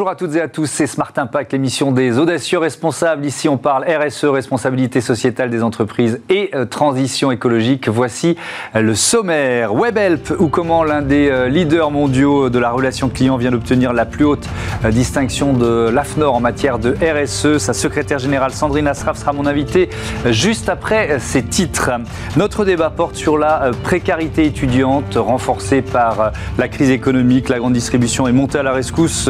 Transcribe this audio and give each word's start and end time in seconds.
Bonjour 0.00 0.12
à 0.12 0.16
toutes 0.16 0.34
et 0.34 0.40
à 0.40 0.48
tous, 0.48 0.64
c'est 0.64 0.86
Smart 0.86 1.12
Impact, 1.14 1.52
l'émission 1.52 1.92
des 1.92 2.16
audacieux 2.16 2.56
responsables. 2.56 3.26
Ici, 3.26 3.50
on 3.50 3.58
parle 3.58 3.84
RSE, 3.84 4.24
responsabilité 4.24 5.02
sociétale 5.02 5.50
des 5.50 5.62
entreprises 5.62 6.22
et 6.30 6.48
euh, 6.54 6.64
transition 6.64 7.30
écologique. 7.30 7.86
Voici 7.86 8.38
euh, 8.74 8.80
le 8.80 8.94
sommaire. 8.94 9.74
WebHelp, 9.74 10.32
ou 10.38 10.48
comment 10.48 10.84
l'un 10.84 11.02
des 11.02 11.28
euh, 11.28 11.50
leaders 11.50 11.90
mondiaux 11.90 12.48
de 12.48 12.58
la 12.58 12.70
relation 12.70 13.10
client 13.10 13.36
vient 13.36 13.50
d'obtenir 13.50 13.92
la 13.92 14.06
plus 14.06 14.24
haute 14.24 14.48
distinction 14.90 15.52
de 15.52 15.90
l'AFNOR 15.90 16.34
en 16.34 16.40
matière 16.40 16.78
de 16.78 16.94
RSE. 16.94 17.58
Sa 17.58 17.74
secrétaire 17.74 18.18
générale 18.18 18.52
Sandrine 18.52 18.86
Asraf 18.86 19.18
sera 19.18 19.34
mon 19.34 19.44
invitée 19.44 19.90
juste 20.30 20.70
après 20.70 21.18
ces 21.18 21.42
titres. 21.42 21.90
Notre 22.38 22.64
débat 22.64 22.88
porte 22.88 23.16
sur 23.16 23.36
la 23.36 23.72
précarité 23.82 24.46
étudiante 24.46 25.16
renforcée 25.16 25.82
par 25.82 26.32
la 26.56 26.68
crise 26.68 26.88
économique, 26.88 27.50
la 27.50 27.58
grande 27.58 27.74
distribution 27.74 28.26
et 28.26 28.32
montée 28.32 28.60
à 28.60 28.62
la 28.62 28.72
rescousse 28.72 29.28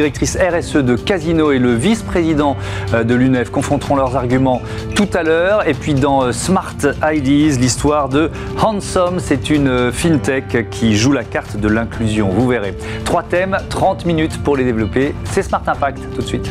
directrice 0.00 0.38
RSE 0.38 0.76
de 0.76 0.96
Casino 0.96 1.52
et 1.52 1.58
le 1.58 1.74
vice-président 1.74 2.56
euh, 2.94 3.04
de 3.04 3.14
l'UNEF 3.14 3.50
confronteront 3.50 3.96
leurs 3.96 4.16
arguments 4.16 4.62
tout 4.96 5.08
à 5.12 5.22
l'heure. 5.22 5.68
Et 5.68 5.74
puis 5.74 5.92
dans 5.92 6.22
euh, 6.22 6.32
Smart 6.32 6.74
Ideas, 7.02 7.58
l'histoire 7.60 8.08
de 8.08 8.30
Handsome, 8.62 9.18
c'est 9.18 9.50
une 9.50 9.68
euh, 9.68 9.92
fintech 9.92 10.70
qui 10.70 10.96
joue 10.96 11.12
la 11.12 11.22
carte 11.22 11.58
de 11.58 11.68
l'inclusion. 11.68 12.30
Vous 12.30 12.48
verrez. 12.48 12.74
Trois 13.04 13.22
thèmes, 13.22 13.58
30 13.68 14.06
minutes 14.06 14.42
pour 14.42 14.56
les 14.56 14.64
développer. 14.64 15.14
C'est 15.24 15.42
Smart 15.42 15.62
Impact 15.66 16.00
tout 16.14 16.22
de 16.22 16.26
suite. 16.26 16.50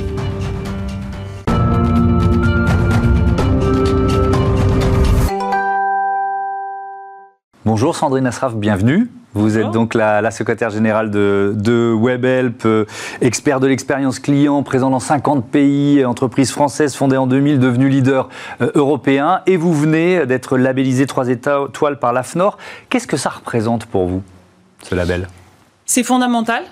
Bonjour 7.72 7.96
Sandrine 7.96 8.26
Asraf, 8.26 8.55
bienvenue. 8.55 9.12
Vous 9.36 9.59
êtes 9.59 9.70
donc 9.70 9.94
la, 9.94 10.31
secrétaire 10.31 10.72
générale 10.72 11.12
de, 11.12 11.95
WebHelp, 11.95 12.66
euh, 12.66 12.86
expert 13.22 13.59
de 13.59 13.67
l'expérience 13.67 14.17
client, 14.17 14.64
présent 14.64 14.89
dans 14.89 15.00
50 15.00 15.45
pays, 15.45 16.03
entreprise 16.03 16.50
française 16.50 16.95
fondée 16.95 17.16
en 17.16 17.28
2000, 17.28 17.59
devenue 17.59 17.88
leader 17.88 18.28
euh, 18.61 18.72
européen, 18.73 19.42
et 19.45 19.56
vous 19.56 19.72
venez 19.72 20.26
d'être 20.26 20.58
labellisé 20.58 21.06
3 21.06 21.30
étoiles 21.30 22.00
par 22.00 22.11
l'AFNOR. 22.11 22.58
Qu'est-ce 22.89 23.06
que 23.06 23.17
ça 23.17 23.30
représente 23.30 23.86
pour 23.86 24.08
vous, 24.08 24.23
ce 24.81 24.95
label? 24.95 25.28
C'est 25.86 26.02
fondamental. 26.02 26.64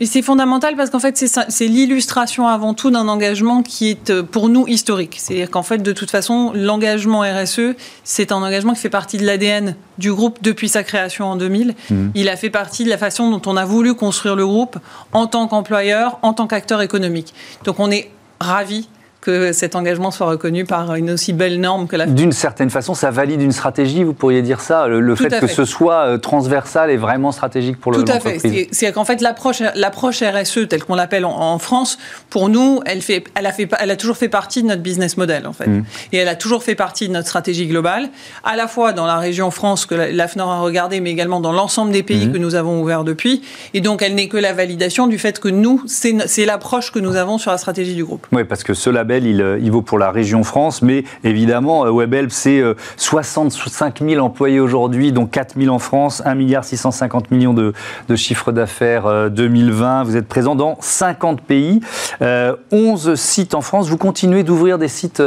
Et 0.00 0.06
c'est 0.06 0.22
fondamental 0.22 0.74
parce 0.76 0.90
qu'en 0.90 0.98
fait, 0.98 1.16
c'est 1.16 1.66
l'illustration 1.66 2.48
avant 2.48 2.74
tout 2.74 2.90
d'un 2.90 3.06
engagement 3.06 3.62
qui 3.62 3.90
est 3.90 4.10
euh, 4.10 4.22
pour 4.24 4.48
nous 4.48 4.66
historique. 4.66 5.16
C'est-à-dire 5.18 5.50
qu'en 5.50 5.62
fait, 5.62 5.78
de 5.78 5.92
toute 5.92 6.10
façon, 6.10 6.52
l'engagement 6.54 7.20
RSE, 7.20 7.76
c'est 8.02 8.32
un 8.32 8.42
engagement 8.42 8.72
qui 8.72 8.80
fait 8.80 8.90
partie 8.90 9.18
de 9.18 9.24
l'ADN 9.24 9.76
du 9.98 10.12
groupe 10.12 10.38
depuis 10.42 10.68
sa 10.68 10.82
création 10.82 11.26
en 11.26 11.36
2000. 11.36 11.74
Mmh. 11.90 12.08
Il 12.16 12.28
a 12.28 12.36
fait 12.36 12.50
partie 12.50 12.84
de 12.84 12.90
la 12.90 12.98
façon 12.98 13.30
dont 13.30 13.42
on 13.46 13.56
a 13.56 13.64
voulu 13.64 13.94
construire 13.94 14.34
le 14.34 14.46
groupe 14.46 14.78
en 15.12 15.26
tant 15.26 15.46
qu'employeur, 15.46 16.18
en 16.22 16.32
tant 16.32 16.48
qu'acteur 16.48 16.82
économique. 16.82 17.32
Donc 17.64 17.78
on 17.78 17.90
est 17.90 18.10
ravis 18.40 18.88
que 19.24 19.52
cet 19.52 19.74
engagement 19.74 20.10
soit 20.10 20.26
reconnu 20.26 20.66
par 20.66 20.94
une 20.96 21.10
aussi 21.10 21.32
belle 21.32 21.58
norme 21.58 21.86
que 21.86 21.96
la 21.96 22.04
D'une 22.04 22.32
certaine 22.32 22.68
façon, 22.68 22.92
ça 22.92 23.10
valide 23.10 23.40
une 23.40 23.52
stratégie, 23.52 24.04
vous 24.04 24.12
pourriez 24.12 24.42
dire 24.42 24.60
ça, 24.60 24.86
le, 24.86 25.14
fait, 25.16 25.40
que 25.40 25.46
ce 25.46 25.64
soit 25.64 26.06
euh, 26.06 26.18
transversal 26.18 26.90
et 26.90 26.98
vraiment 26.98 27.32
stratégique 27.32 27.80
pour 27.80 27.90
le 27.90 28.04
Tout 28.04 28.12
à 28.12 28.20
fait. 28.20 28.68
C'est 28.70 28.92
qu'en 28.92 29.06
fait, 29.06 29.22
l'approche 29.22 30.22
RSE, 30.22 30.68
telle 30.68 30.84
qu'on 30.84 30.94
l'appelle 30.94 31.24
en, 31.24 31.58
France, 31.58 31.96
pour 32.28 32.50
nous, 32.50 32.80
elle, 32.84 33.00
fait, 33.00 33.24
elle, 33.34 33.46
a 33.46 33.52
fait, 33.52 33.66
elle 33.80 33.90
a 33.90 33.96
toujours 33.96 34.18
fait 34.18 34.28
partie 34.28 34.62
de 34.62 34.68
notre 34.68 34.82
business 34.82 35.16
model, 35.16 35.46
en 35.46 35.54
fait. 35.54 35.68
Mm. 35.68 35.84
Et 36.12 36.18
elle 36.18 36.28
a 36.28 36.36
toujours 36.36 36.62
fait 36.62 36.74
partie 36.74 37.08
de 37.08 37.14
notre 37.14 37.28
stratégie 37.28 37.66
globale, 37.66 38.10
à 38.44 38.56
la 38.56 38.68
fois 38.68 38.92
dans 38.92 39.06
la 39.06 39.16
région 39.16 39.50
France 39.50 39.86
que 39.86 39.94
l'AFNOR 39.94 40.50
a 40.50 40.60
regardé, 40.60 41.00
mais 41.00 41.10
également 41.10 41.40
dans 41.40 41.52
l'ensemble 41.52 41.92
des 41.92 42.02
pays 42.02 42.26
mm. 42.26 42.32
que 42.32 42.38
nous 42.38 42.56
avons 42.56 42.82
ouverts 42.82 43.04
depuis. 43.04 43.40
Et 43.72 43.80
donc, 43.80 44.02
elle 44.02 44.14
n'est 44.14 44.28
que 44.28 44.36
la 44.36 44.52
validation 44.52 45.06
du 45.06 45.18
fait 45.18 45.40
que 45.40 45.48
nous, 45.48 45.82
c'est 45.86 46.44
l'approche 46.44 46.92
que 46.92 46.98
nous 46.98 47.16
avons 47.16 47.38
sur 47.38 47.50
la 47.50 47.58
stratégie 47.58 47.94
du 47.94 48.04
groupe. 48.04 48.26
Oui, 48.30 48.44
parce 48.44 48.62
que 48.64 48.74
ce 48.74 48.90
label 48.90 49.13
euh, 49.22 49.58
il, 49.60 49.70
vaut 49.70 49.82
pour 49.82 49.98
la 49.98 50.10
région 50.10 50.42
France, 50.42 50.82
mais 50.82 51.04
évidemment, 51.22 51.86
euh, 51.86 51.90
WebHelp, 51.90 52.30
c'est 52.30 52.62
65 52.96 54.02
euh, 54.02 54.10
000 54.10 54.24
employés 54.24 54.60
aujourd'hui, 54.60 55.12
dont 55.12 55.26
4 55.26 55.54
000 55.58 55.74
en 55.74 55.78
France, 55.78 56.22
1 56.24 56.34
milliard 56.34 56.64
650 56.64 57.30
millions 57.30 57.54
de, 57.54 57.72
de 58.08 58.16
chiffre 58.16 58.52
d'affaires 58.52 59.30
2020. 59.30 60.04
Vous 60.04 60.16
êtes 60.16 60.28
présent 60.28 60.54
dans 60.54 60.76
50 60.80 61.40
pays, 61.42 61.80
11 62.20 63.14
sites 63.14 63.54
en 63.54 63.60
France. 63.60 63.88
Vous 63.88 63.98
continuez 63.98 64.42
d'ouvrir 64.42 64.78
des 64.78 64.88
sites 64.88 65.22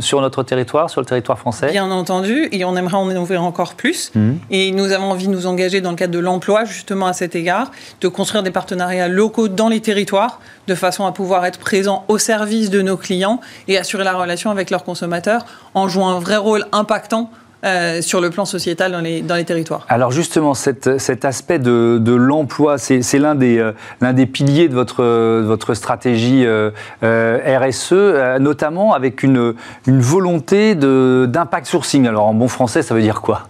sur 0.00 0.20
notre 0.20 0.42
territoire, 0.42 0.90
sur 0.90 1.00
le 1.00 1.06
territoire 1.06 1.38
français? 1.38 1.70
Bien 1.70 1.90
entendu, 1.90 2.48
et 2.52 2.64
on 2.64 2.76
aimerait 2.76 2.96
en 2.96 3.10
ouvrir 3.16 3.42
encore 3.42 3.74
plus. 3.74 4.12
Mmh. 4.14 4.30
Et 4.50 4.72
nous 4.72 4.92
avons 4.92 5.10
envie 5.10 5.26
de 5.26 5.32
nous 5.32 5.46
engager 5.46 5.80
dans 5.80 5.90
le 5.90 5.96
cadre 5.96 6.12
de 6.12 6.18
l'emploi, 6.18 6.64
justement 6.64 7.06
à 7.06 7.12
cet 7.12 7.34
égard, 7.34 7.70
de 8.00 8.08
construire 8.08 8.42
des 8.42 8.50
partenariats 8.50 9.08
locaux 9.08 9.48
dans 9.48 9.68
les 9.68 9.80
territoires, 9.80 10.40
de 10.66 10.74
façon 10.74 11.06
à 11.06 11.12
pouvoir 11.12 11.44
être 11.46 11.58
présent 11.58 12.04
au 12.08 12.18
service 12.18 12.70
de 12.70 12.82
nos 12.82 12.96
clients 12.96 13.19
et 13.68 13.78
assurer 13.78 14.04
la 14.04 14.14
relation 14.14 14.50
avec 14.50 14.70
leurs 14.70 14.84
consommateurs 14.84 15.44
en 15.74 15.88
jouant 15.88 16.08
un 16.08 16.20
vrai 16.20 16.36
rôle 16.36 16.66
impactant 16.72 17.30
euh, 17.62 18.00
sur 18.00 18.22
le 18.22 18.30
plan 18.30 18.46
sociétal 18.46 18.90
dans 18.90 19.00
les, 19.00 19.20
dans 19.20 19.34
les 19.34 19.44
territoires. 19.44 19.84
Alors 19.90 20.12
justement, 20.12 20.54
cet, 20.54 20.86
aspect 21.26 21.58
de, 21.58 21.98
de 22.00 22.14
l'emploi, 22.14 22.78
c'est 22.78 23.18
l'un 23.18 23.34
des, 23.34 23.58
euh, 23.58 23.72
l'un 24.00 24.14
des 24.14 24.24
piliers 24.24 24.68
de 24.68 24.74
votre, 24.74 25.04
votre 25.42 25.74
stratégie 25.74 26.46
euh, 26.46 26.70
RSE, 27.02 28.40
notamment 28.40 28.94
avec 28.94 29.22
une, 29.22 29.52
une 29.86 30.00
volonté 30.00 30.74
d'impact 30.74 31.66
sourcing. 31.66 32.06
Alors 32.06 32.24
en 32.24 32.32
bon 32.32 32.48
français, 32.48 32.80
ça 32.80 32.94
veut 32.94 33.02
dire 33.02 33.20
quoi? 33.20 33.42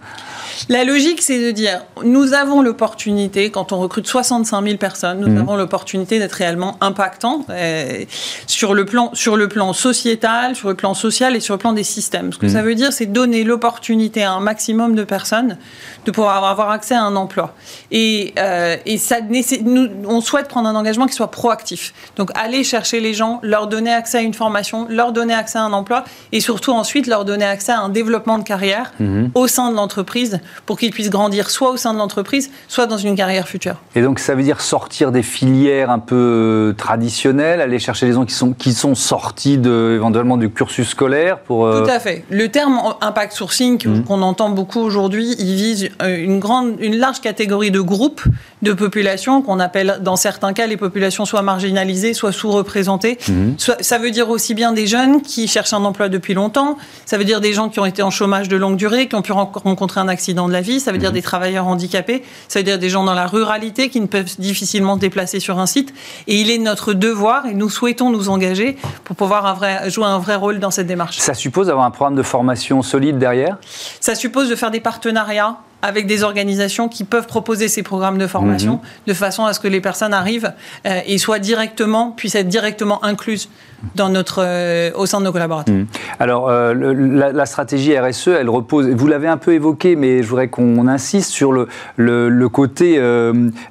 La 0.69 0.83
logique, 0.83 1.21
c'est 1.21 1.39
de 1.39 1.51
dire, 1.51 1.81
nous 2.03 2.33
avons 2.33 2.61
l'opportunité, 2.61 3.49
quand 3.49 3.71
on 3.71 3.79
recrute 3.79 4.07
65 4.07 4.63
000 4.63 4.77
personnes, 4.77 5.19
nous 5.19 5.29
mhm. 5.29 5.37
avons 5.37 5.55
l'opportunité 5.55 6.19
d'être 6.19 6.33
réellement 6.33 6.77
impactants 6.81 7.45
euh, 7.49 8.05
sur, 8.47 8.73
le 8.73 8.85
plan, 8.85 9.09
sur 9.13 9.37
le 9.37 9.47
plan 9.47 9.73
sociétal, 9.73 10.55
sur 10.55 10.69
le 10.69 10.75
plan 10.75 10.93
social 10.93 11.35
et 11.35 11.39
sur 11.39 11.55
le 11.55 11.59
plan 11.59 11.73
des 11.73 11.83
systèmes. 11.83 12.33
Ce 12.33 12.37
que 12.37 12.45
mhm. 12.45 12.51
ça 12.51 12.61
veut 12.61 12.75
dire, 12.75 12.93
c'est 12.93 13.05
donner 13.05 13.43
l'opportunité 13.43 14.23
à 14.23 14.33
un 14.33 14.39
maximum 14.39 14.95
de 14.95 15.03
personnes 15.03 15.57
de 16.05 16.11
pouvoir 16.11 16.43
avoir 16.45 16.69
accès 16.69 16.95
à 16.95 17.03
un 17.03 17.15
emploi. 17.15 17.53
Et, 17.91 18.33
euh, 18.39 18.77
et 18.85 18.97
ça, 18.97 19.17
nous, 19.63 19.87
on 20.07 20.21
souhaite 20.21 20.47
prendre 20.47 20.67
un 20.67 20.75
engagement 20.75 21.05
qui 21.07 21.13
soit 21.13 21.31
proactif. 21.31 21.93
Donc, 22.15 22.31
aller 22.35 22.63
chercher 22.63 22.99
les 22.99 23.13
gens, 23.13 23.39
leur 23.43 23.67
donner 23.67 23.93
accès 23.93 24.19
à 24.19 24.21
une 24.21 24.33
formation, 24.33 24.87
leur 24.89 25.11
donner 25.11 25.33
accès 25.33 25.59
à 25.59 25.63
un 25.63 25.73
emploi 25.73 26.03
et 26.31 26.39
surtout 26.39 26.71
ensuite 26.71 27.07
leur 27.07 27.25
donner 27.25 27.45
accès 27.45 27.71
à 27.71 27.79
un 27.79 27.89
développement 27.89 28.37
de 28.37 28.43
carrière 28.43 28.91
mhm. 28.99 29.31
au 29.35 29.47
sein 29.47 29.69
de 29.69 29.75
l'entreprise 29.75 30.39
pour 30.65 30.77
qu'ils 30.77 30.91
puissent 30.91 31.09
grandir 31.09 31.49
soit 31.49 31.71
au 31.71 31.77
sein 31.77 31.93
de 31.93 31.99
l'entreprise, 31.99 32.51
soit 32.67 32.85
dans 32.85 32.97
une 32.97 33.15
carrière 33.15 33.47
future. 33.47 33.75
Et 33.95 34.01
donc 34.01 34.19
ça 34.19 34.35
veut 34.35 34.43
dire 34.43 34.61
sortir 34.61 35.11
des 35.11 35.23
filières 35.23 35.89
un 35.89 35.99
peu 35.99 36.73
traditionnelles, 36.77 37.61
aller 37.61 37.79
chercher 37.79 38.05
les 38.05 38.13
gens 38.13 38.25
qui 38.25 38.33
sont, 38.33 38.53
qui 38.53 38.73
sont 38.73 38.95
sortis 38.95 39.57
de, 39.57 39.93
éventuellement 39.95 40.37
du 40.37 40.49
cursus 40.49 40.89
scolaire 40.89 41.39
pour... 41.39 41.65
Euh, 41.65 41.83
Tout 41.83 41.91
à 41.91 41.99
fait. 41.99 42.25
Le 42.29 42.49
terme 42.49 42.79
impact 43.01 43.33
sourcing 43.33 43.85
mhm. 43.85 44.03
qu'on 44.03 44.21
entend 44.21 44.49
beaucoup 44.49 44.79
aujourd'hui, 44.79 45.35
il 45.39 45.55
vise 45.55 45.89
euh, 46.01 46.17
une, 46.17 46.39
grande, 46.39 46.75
une 46.79 46.97
large 46.97 47.21
catégorie 47.21 47.71
de 47.71 47.81
groupes 47.81 48.23
de 48.61 48.73
populations 48.73 49.41
qu'on 49.41 49.59
appelle 49.59 49.99
dans 50.01 50.15
certains 50.15 50.53
cas 50.53 50.67
les 50.67 50.77
populations 50.77 51.25
soit 51.25 51.41
marginalisées, 51.41 52.13
soit 52.13 52.31
sous-représentées. 52.31 53.17
Mhm. 53.27 53.55
Ça 53.57 53.97
veut 53.97 54.11
dire 54.11 54.29
aussi 54.29 54.53
bien 54.53 54.71
des 54.71 54.87
jeunes 54.87 55.21
qui 55.21 55.47
cherchent 55.47 55.73
un 55.73 55.83
emploi 55.83 56.09
depuis 56.09 56.33
longtemps, 56.33 56.77
ça 57.05 57.17
veut 57.17 57.23
dire 57.23 57.41
des 57.41 57.53
gens 57.53 57.69
qui 57.69 57.79
ont 57.79 57.85
été 57.85 58.03
en 58.03 58.11
chômage 58.11 58.49
de 58.49 58.57
longue 58.57 58.77
durée, 58.77 59.07
qui 59.07 59.15
ont 59.15 59.21
pu 59.21 59.31
rencontrer 59.31 59.99
un 59.99 60.07
accident 60.07 60.40
de 60.47 60.53
la 60.53 60.61
vie, 60.61 60.79
ça 60.79 60.91
veut 60.91 60.97
dire 60.97 61.09
mhm. 61.09 61.15
des 61.15 61.21
travailleurs 61.21 61.67
handicapés, 61.67 62.23
ça 62.47 62.59
veut 62.59 62.63
dire 62.63 62.79
des 62.79 62.89
gens 62.89 63.03
dans 63.03 63.13
la 63.13 63.27
ruralité 63.27 63.89
qui 63.89 63.99
ne 64.01 64.07
peuvent 64.07 64.39
difficilement 64.39 64.95
se 64.95 64.99
déplacer 64.99 65.39
sur 65.39 65.59
un 65.59 65.65
site. 65.65 65.93
Et 66.27 66.39
il 66.41 66.49
est 66.49 66.57
notre 66.57 66.93
devoir, 66.93 67.45
et 67.45 67.53
nous 67.53 67.69
souhaitons 67.69 68.09
nous 68.09 68.29
engager 68.29 68.77
pour 69.03 69.15
pouvoir 69.15 69.59
jouer 69.89 70.05
un 70.05 70.19
vrai 70.19 70.35
rôle 70.35 70.59
dans 70.59 70.71
cette 70.71 70.87
démarche. 70.87 71.17
Ça 71.17 71.33
suppose 71.33 71.67
d'avoir 71.67 71.85
un 71.85 71.91
programme 71.91 72.15
de 72.15 72.23
formation 72.23 72.81
solide 72.81 73.17
derrière? 73.17 73.57
Ça 73.99 74.15
suppose 74.15 74.49
de 74.49 74.55
faire 74.55 74.71
des 74.71 74.79
partenariats 74.79 75.57
avec 75.81 76.07
des 76.07 76.23
organisations 76.23 76.87
qui 76.87 77.03
peuvent 77.03 77.27
proposer 77.27 77.67
ces 77.67 77.83
programmes 77.83 78.17
de 78.17 78.27
formation 78.27 78.73
mhm. 78.73 78.79
de 79.07 79.13
façon 79.13 79.45
à 79.45 79.53
ce 79.53 79.59
que 79.59 79.67
les 79.67 79.81
personnes 79.81 80.13
arrivent 80.13 80.53
euh, 80.85 80.99
et 81.05 81.17
soient 81.17 81.39
directement, 81.39 82.11
puissent 82.11 82.35
être 82.35 82.47
directement 82.47 83.03
incluses 83.03 83.49
dans 83.95 84.09
notre, 84.09 84.43
euh, 84.45 84.91
au 84.95 85.07
sein 85.07 85.19
de 85.19 85.25
nos 85.25 85.31
collaborateurs. 85.31 85.73
Mhm. 85.73 85.87
Alors, 86.19 86.49
euh, 86.49 86.73
la, 86.73 87.45
stratégie 87.45 87.97
RSE, 87.97 88.27
elle 88.27 88.49
repose, 88.49 88.87
vous 88.87 89.07
l'avez 89.07 89.27
un 89.27 89.37
peu 89.37 89.53
évoqué, 89.53 89.95
mais 89.95 90.21
je 90.21 90.27
voudrais 90.27 90.49
qu'on 90.49 90.87
insiste 90.87 91.31
sur 91.31 91.51
le, 91.51 91.67
le, 91.97 92.49
côté 92.49 92.99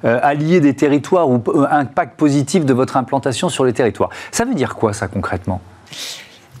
allié 0.03 0.59
des 0.59 0.73
territoires 0.73 1.29
ou 1.29 1.41
impact 1.69 2.17
positif 2.17 2.65
de 2.65 2.73
votre 2.73 2.97
implantation 2.97 3.49
sur 3.49 3.63
les 3.63 3.73
territoires. 3.73 4.09
Ça 4.31 4.43
veut 4.43 4.53
dire 4.53 4.75
quoi 4.75 4.93
ça 4.93 5.07
concrètement? 5.07 5.61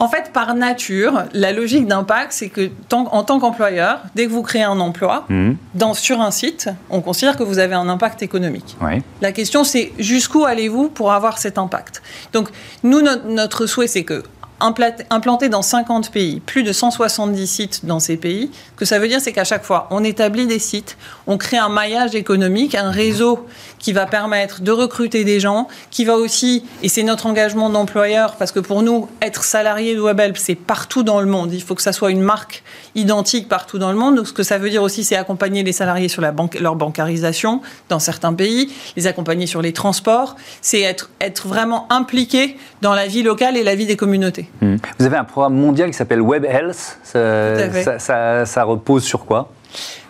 En 0.01 0.07
fait, 0.07 0.31
par 0.33 0.55
nature, 0.55 1.25
la 1.31 1.51
logique 1.51 1.85
d'impact, 1.85 2.31
c'est 2.31 2.49
que 2.49 2.71
en 2.91 3.23
tant 3.23 3.39
qu'employeur, 3.39 4.01
dès 4.15 4.25
que 4.25 4.31
vous 4.31 4.41
créez 4.41 4.63
un 4.63 4.79
emploi, 4.79 5.25
mhm. 5.29 5.57
dans, 5.75 5.93
sur 5.93 6.21
un 6.21 6.31
site, 6.31 6.69
on 6.89 7.01
considère 7.01 7.37
que 7.37 7.43
vous 7.43 7.59
avez 7.59 7.75
un 7.75 7.87
impact 7.87 8.23
économique. 8.23 8.75
La 9.21 9.31
question, 9.31 9.63
c'est 9.63 9.93
jusqu'où 9.99 10.43
allez-vous 10.45 10.89
pour 10.89 11.13
avoir 11.13 11.37
cet 11.37 11.59
impact? 11.59 12.01
Donc, 12.33 12.49
nous, 12.81 13.01
notre 13.27 13.67
souhait, 13.67 13.85
c'est 13.85 14.03
que 14.03 14.23
implantés 14.61 15.49
dans 15.49 15.61
50 15.61 16.11
pays, 16.11 16.39
plus 16.39 16.63
de 16.63 16.71
170 16.71 17.47
sites 17.47 17.85
dans 17.85 17.99
ces 17.99 18.17
pays, 18.17 18.49
ce 18.53 18.79
que 18.79 18.85
ça 18.85 18.99
veut 18.99 19.07
dire, 19.07 19.19
c'est 19.21 19.33
qu'à 19.33 19.43
chaque 19.43 19.63
fois, 19.63 19.87
on 19.91 20.03
établit 20.03 20.47
des 20.47 20.59
sites, 20.59 20.97
on 21.27 21.37
crée 21.37 21.57
un 21.57 21.69
maillage 21.69 22.15
économique, 22.15 22.75
un 22.75 22.91
réseau 22.91 23.45
qui 23.79 23.93
va 23.93 24.05
permettre 24.05 24.61
de 24.61 24.71
recruter 24.71 25.23
des 25.23 25.39
gens, 25.39 25.67
qui 25.89 26.05
va 26.05 26.15
aussi, 26.15 26.63
et 26.83 26.89
c'est 26.89 27.03
notre 27.03 27.25
engagement 27.25 27.69
d'employeur, 27.69 28.35
parce 28.35 28.51
que 28.51 28.59
pour 28.59 28.83
nous, 28.83 29.07
être 29.21 29.43
salarié 29.43 29.95
de 29.95 30.01
WebHelp, 30.01 30.37
c'est 30.37 30.55
partout 30.55 31.03
dans 31.03 31.19
le 31.19 31.27
monde. 31.27 31.53
Il 31.53 31.61
faut 31.61 31.75
que 31.75 31.81
ça 31.81 31.93
soit 31.93 32.11
une 32.11 32.21
marque 32.21 32.63
identique 32.95 33.49
partout 33.49 33.79
dans 33.79 33.91
le 33.91 33.97
monde. 33.97 34.15
Donc, 34.15 34.27
ce 34.27 34.33
que 34.33 34.43
ça 34.43 34.57
veut 34.57 34.69
dire 34.69 34.83
aussi, 34.83 35.03
c'est 35.03 35.15
accompagner 35.15 35.63
les 35.63 35.73
salariés 35.73 36.09
sur 36.09 36.21
leur 36.21 36.75
bancarisation 36.75 37.61
dans 37.89 37.99
certains 37.99 38.33
pays, 38.33 38.71
les 38.95 39.07
accompagner 39.07 39.47
sur 39.47 39.61
les 39.61 39.73
transports. 39.73 40.35
C'est 40.61 40.81
être 40.81 41.47
vraiment 41.47 41.87
impliqué 41.91 42.57
dans 42.81 42.93
la 42.93 43.07
vie 43.07 43.23
locale 43.23 43.57
et 43.57 43.63
la 43.63 43.75
vie 43.75 43.85
des 43.85 43.95
communautés. 43.95 44.50
Mmh. 44.61 44.75
Vous 44.99 45.05
avez 45.05 45.17
un 45.17 45.23
programme 45.23 45.55
mondial 45.55 45.89
qui 45.89 45.95
s'appelle 45.95 46.21
Web 46.21 46.45
Health. 46.45 46.99
ça, 47.03 48.45
ça 48.45 48.63
repose 48.63 49.03
sur 49.03 49.25
quoi? 49.25 49.49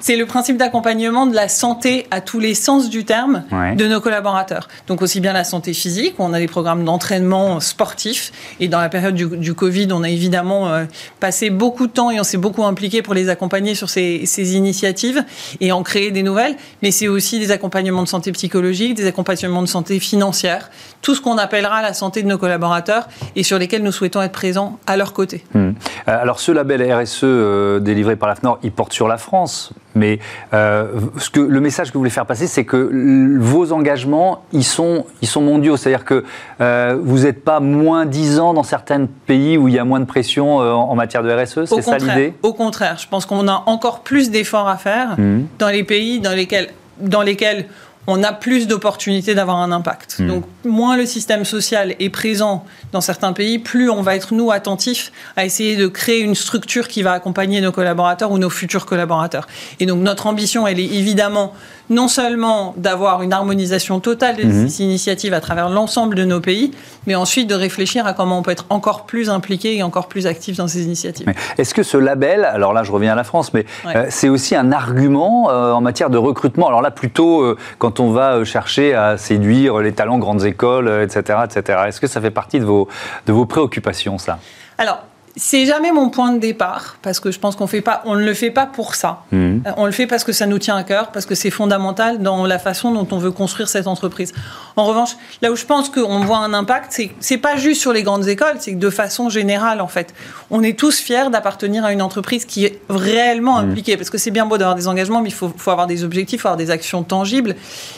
C'est 0.02 0.18
le 0.18 0.26
principe 0.26 0.58
d'accompagnement 0.58 1.28
de 1.28 1.36
la 1.36 1.48
santé 1.48 2.08
à 2.12 2.20
tous 2.22 2.40
les 2.40 2.56
sens 2.56 2.90
du 2.90 3.06
terme 3.06 3.44
de 3.78 3.88
nos 3.88 4.02
collaborateurs. 4.02 4.68
Donc 4.88 5.02
aussi 5.02 5.22
bien 5.22 5.32
la 5.32 5.44
santé 5.44 5.74
physique, 5.74 6.16
on 6.20 6.34
a 6.34 6.40
des 6.40 6.48
programmes 6.48 6.84
d'entraînement 6.84 7.60
sportif, 7.60 8.32
et 8.60 8.68
dans 8.68 8.80
la 8.80 8.90
période 8.90 9.16
du, 9.16 9.54
Covid, 9.54 9.88
on 9.92 10.04
a 10.04 10.10
évidemment 10.10 10.70
euh, 10.70 10.86
passé 11.20 11.50
beaucoup 11.50 11.88
de 11.88 11.92
temps 11.92 12.10
et 12.10 12.20
on 12.20 12.24
s'est 12.24 12.38
beaucoup 12.38 12.64
impliqué 12.64 13.02
pour 13.02 13.14
les 13.14 13.30
accompagner 13.30 13.76
sur 13.76 13.90
ces, 13.90 14.56
initiatives 14.56 15.24
et 15.60 15.72
en 15.72 15.84
créer 15.84 16.12
des 16.12 16.24
nouvelles, 16.24 16.56
mais 16.82 16.92
c'est 16.92 17.08
aussi 17.08 17.40
des 17.40 17.52
accompagnements 17.52 18.04
de 18.04 18.08
santé 18.08 18.32
psychologique, 18.32 18.96
des 18.96 19.08
accompagnements 19.08 19.62
de 19.62 19.68
santé 19.68 20.00
financière, 20.00 20.72
tout 21.02 21.14
ce 21.14 21.22
qu'on 21.22 21.38
appellera 21.38 21.82
la 21.82 21.94
santé 21.94 22.24
de 22.24 22.28
nos 22.28 22.38
collaborateurs 22.38 23.08
et 23.36 23.44
sur 23.44 23.60
lesquels 23.60 23.84
nous 23.84 23.92
souhaitons 23.92 24.22
être 24.22 24.32
présents 24.32 24.80
à 24.88 24.98
leur 24.98 25.14
côté. 25.14 25.44
Hmm. 25.54 25.72
Euh, 26.08 26.22
alors 26.22 26.40
ce 26.40 26.52
label 26.52 26.82
RSE 26.92 27.20
euh, 27.24 27.80
délivré 27.80 28.16
par 28.16 28.30
l'AFNOR, 28.30 28.60
il 28.64 28.72
porte 28.72 28.94
sur 28.94 29.08
la 29.08 29.18
France. 29.18 29.74
Mais 29.96 30.20
euh, 30.54 30.88
ce 31.18 31.30
que, 31.30 31.40
le 31.40 31.60
message 31.60 31.90
que 31.90 31.94
vous 31.94 32.00
voulez 32.00 32.10
faire 32.10 32.26
passer, 32.26 32.48
c'est 32.48 32.66
que 32.66 33.38
vos 33.40 33.72
engagements, 33.72 34.44
ils 34.52 34.64
sont, 34.64 35.06
ils 35.22 35.28
sont 35.28 35.42
mondiaux. 35.42 35.78
C'est-à-dire 35.78 36.06
que 36.06 36.24
euh, 36.62 36.98
vous 37.02 37.20
n'êtes 37.20 37.44
pas 37.44 37.60
moins 37.60 38.06
10 38.06 38.40
ans 38.40 38.54
dans 38.54 38.64
certains 38.64 39.06
pays 39.26 39.58
où 39.58 39.68
il 39.68 39.74
y 39.74 39.80
a 39.80 39.84
moins 39.84 40.00
de 40.00 40.06
pression 40.06 40.62
euh, 40.62 40.72
en 40.72 40.96
matière 40.96 41.24
de 41.24 41.32
RSE. 41.32 41.66
C'est 41.66 41.82
ça 41.82 41.98
l'idée? 41.98 42.34
Au 42.44 42.54
contraire, 42.54 42.98
je 42.98 43.08
pense 43.08 43.26
qu'on 43.26 43.48
a 43.48 43.64
encore 43.66 44.02
plus 44.02 44.32
d'efforts 44.32 44.68
à 44.68 44.78
faire 44.78 45.20
mmh. 45.20 45.42
dans 45.60 45.70
les 45.70 45.84
pays 45.84 46.20
dans 46.20 46.34
lesquels, 46.34 46.70
dans 47.00 47.22
lesquels 47.22 47.66
on 48.08 48.24
a 48.24 48.34
plus 48.34 48.68
d'opportunités 48.68 49.36
d'avoir 49.36 49.58
un 49.58 49.72
impact. 49.72 50.18
Hmm. 50.20 50.28
Donc, 50.28 50.46
moins 50.66 50.98
le 50.98 51.06
système 51.06 51.46
social 51.46 51.96
est 52.00 52.10
présent 52.10 52.66
dans 52.92 53.02
certains 53.02 53.34
pays, 53.34 53.60
plus 53.60 53.90
on 53.90 54.02
va 54.02 54.16
être, 54.16 54.34
nous, 54.34 54.52
attentifs 54.52 55.12
à 55.36 55.46
essayer 55.46 55.76
de 55.76 55.88
créer 55.88 56.20
une 56.20 56.36
structure 56.36 56.88
qui 56.88 57.04
va 57.04 57.14
accompagner 57.14 57.62
nos 57.62 57.72
collaborateurs 57.72 58.32
ou 58.32 58.38
nos 58.38 58.50
futurs 58.50 58.86
collaborateurs. 58.86 59.48
Et 59.80 59.86
donc, 59.86 60.02
notre 60.02 60.28
ambition, 60.28 60.68
elle 60.68 60.80
est 60.80 60.86
évidemment 60.86 61.54
non 61.92 62.08
seulement 62.08 62.74
d'avoir 62.78 63.22
une 63.22 63.34
harmonisation 63.34 64.00
totale 64.00 64.38
de 64.38 64.44
mhm. 64.44 64.70
ces 64.70 64.84
initiatives 64.84 65.34
à 65.34 65.42
travers 65.42 65.70
l'ensemble 65.70 66.16
de 66.16 66.24
nos 66.24 66.40
pays, 66.40 66.72
mais 67.06 67.16
ensuite 67.16 67.48
de 67.48 67.54
réfléchir 67.54 68.08
à 68.08 68.14
comment 68.14 68.40
on 68.40 68.42
peut 68.42 68.52
être 68.52 68.66
encore 68.70 69.06
plus 69.06 69.30
impliqué 69.30 69.76
et 69.76 69.84
encore 69.84 70.08
plus 70.08 70.26
actif 70.26 70.58
dans 70.58 70.68
ces 70.68 70.84
initiatives. 70.86 71.32
Est-ce 71.58 71.74
que 71.74 71.84
ce 71.84 71.98
label, 71.98 72.46
alors 72.46 72.74
là 72.74 72.84
je 72.84 72.92
reviens 72.92 73.12
à 73.12 73.16
la 73.16 73.26
France, 73.26 73.54
mais 73.54 73.66
euh, 73.86 74.06
c'est 74.10 74.30
aussi 74.30 74.56
un 74.56 74.72
argument 74.72 75.52
euh, 75.52 75.74
en 75.74 75.82
matière 75.82 76.10
de 76.10 76.18
recrutement? 76.18 76.68
Alors 76.68 76.82
là 76.82 76.92
plutôt 76.92 77.42
euh, 77.42 77.58
quand 77.78 78.00
on 78.00 78.12
va 78.12 78.44
chercher 78.46 78.94
à 78.94 79.18
séduire 79.18 79.80
les 79.80 79.92
talents 79.92 80.18
grandes 80.18 80.46
écoles, 80.46 80.90
etc. 81.04 81.40
etc. 81.44 81.80
Est-ce 81.88 82.00
que 82.00 82.08
ça 82.08 82.22
fait 82.22 82.32
partie 82.32 82.62
de 82.62 82.66
vos, 82.66 82.88
de 83.28 83.34
vos 83.34 83.46
préoccupations 83.46 84.18
ça? 84.18 84.40
Alors, 84.78 85.04
c'est 85.36 85.66
jamais 85.66 85.92
mon 85.92 86.10
point 86.10 86.34
de 86.34 86.40
départ 86.40 86.98
parce 87.02 87.20
que 87.20 87.32
je 87.32 87.40
pense 87.40 87.56
qu'on 87.56 87.68
fait 87.68 87.82
pas, 87.82 88.02
on 88.06 88.16
ne 88.16 88.24
le 88.24 88.34
fait 88.34 88.52
pas 88.52 88.66
pour 88.66 88.96
ça. 88.96 89.24
Mhm. 89.32 89.64
Euh, 89.66 89.72
on 89.78 89.86
le 89.86 89.92
fait 89.92 90.08
parce 90.08 90.24
que 90.24 90.32
ça 90.32 90.46
nous 90.46 90.60
tient 90.60 90.76
à 90.76 90.84
cœur, 90.84 91.12
parce 91.12 91.26
que 91.26 91.36
c'est 91.36 91.50
fondamental 91.50 92.20
dans 92.20 92.46
la 92.46 92.60
façon 92.60 92.92
dont 92.92 93.08
on 93.12 93.18
veut 93.18 93.32
construire 93.32 93.70
cette 93.70 93.88
entreprise. 93.88 94.34
En 94.76 94.86
revanche, 94.86 95.16
là 95.42 95.52
où 95.52 95.56
je 95.56 95.66
pense 95.66 95.90
qu'on 95.90 96.20
voit 96.20 96.40
un 96.40 96.54
impact, 96.54 96.88
c'est 96.90 97.12
c'est 97.20 97.38
pas 97.38 97.56
juste 97.56 97.82
sur 97.82 97.94
les 97.94 98.04
grandes 98.04 98.28
écoles, 98.28 98.56
c'est 98.60 98.74
que 98.74 98.80
de 98.80 98.90
façon 98.90 99.30
générale 99.30 99.82
en 99.82 99.88
fait, 99.88 100.14
on 100.50 100.64
est 100.64 100.78
tous 100.78 101.00
fiers 101.00 101.30
d'appartenir 101.32 101.86
à 101.86 101.94
une 101.94 102.02
entreprise 102.02 102.46
qui 102.46 102.66
est 102.66 102.82
réellement 102.90 103.62
mhm. 103.62 103.70
impliquée, 103.70 103.98
parce 103.98 104.10
que 104.10 104.18
c'est 104.18 104.32
bien 104.32 104.46
beau 104.46 104.58
d'avoir 104.58 104.76
des 104.76 104.88
engagements, 104.88 105.22
mais 105.22 105.30
il 105.30 105.36
faut, 105.36 105.52
faut 105.56 105.72
avoir 105.72 105.88
des 105.88 106.04
objectifs, 106.04 106.40
il 106.40 106.42
faut 106.42 106.48
avoir 106.50 106.58
des 106.58 106.72
actions 106.72 107.04
tangibles. 107.04 107.56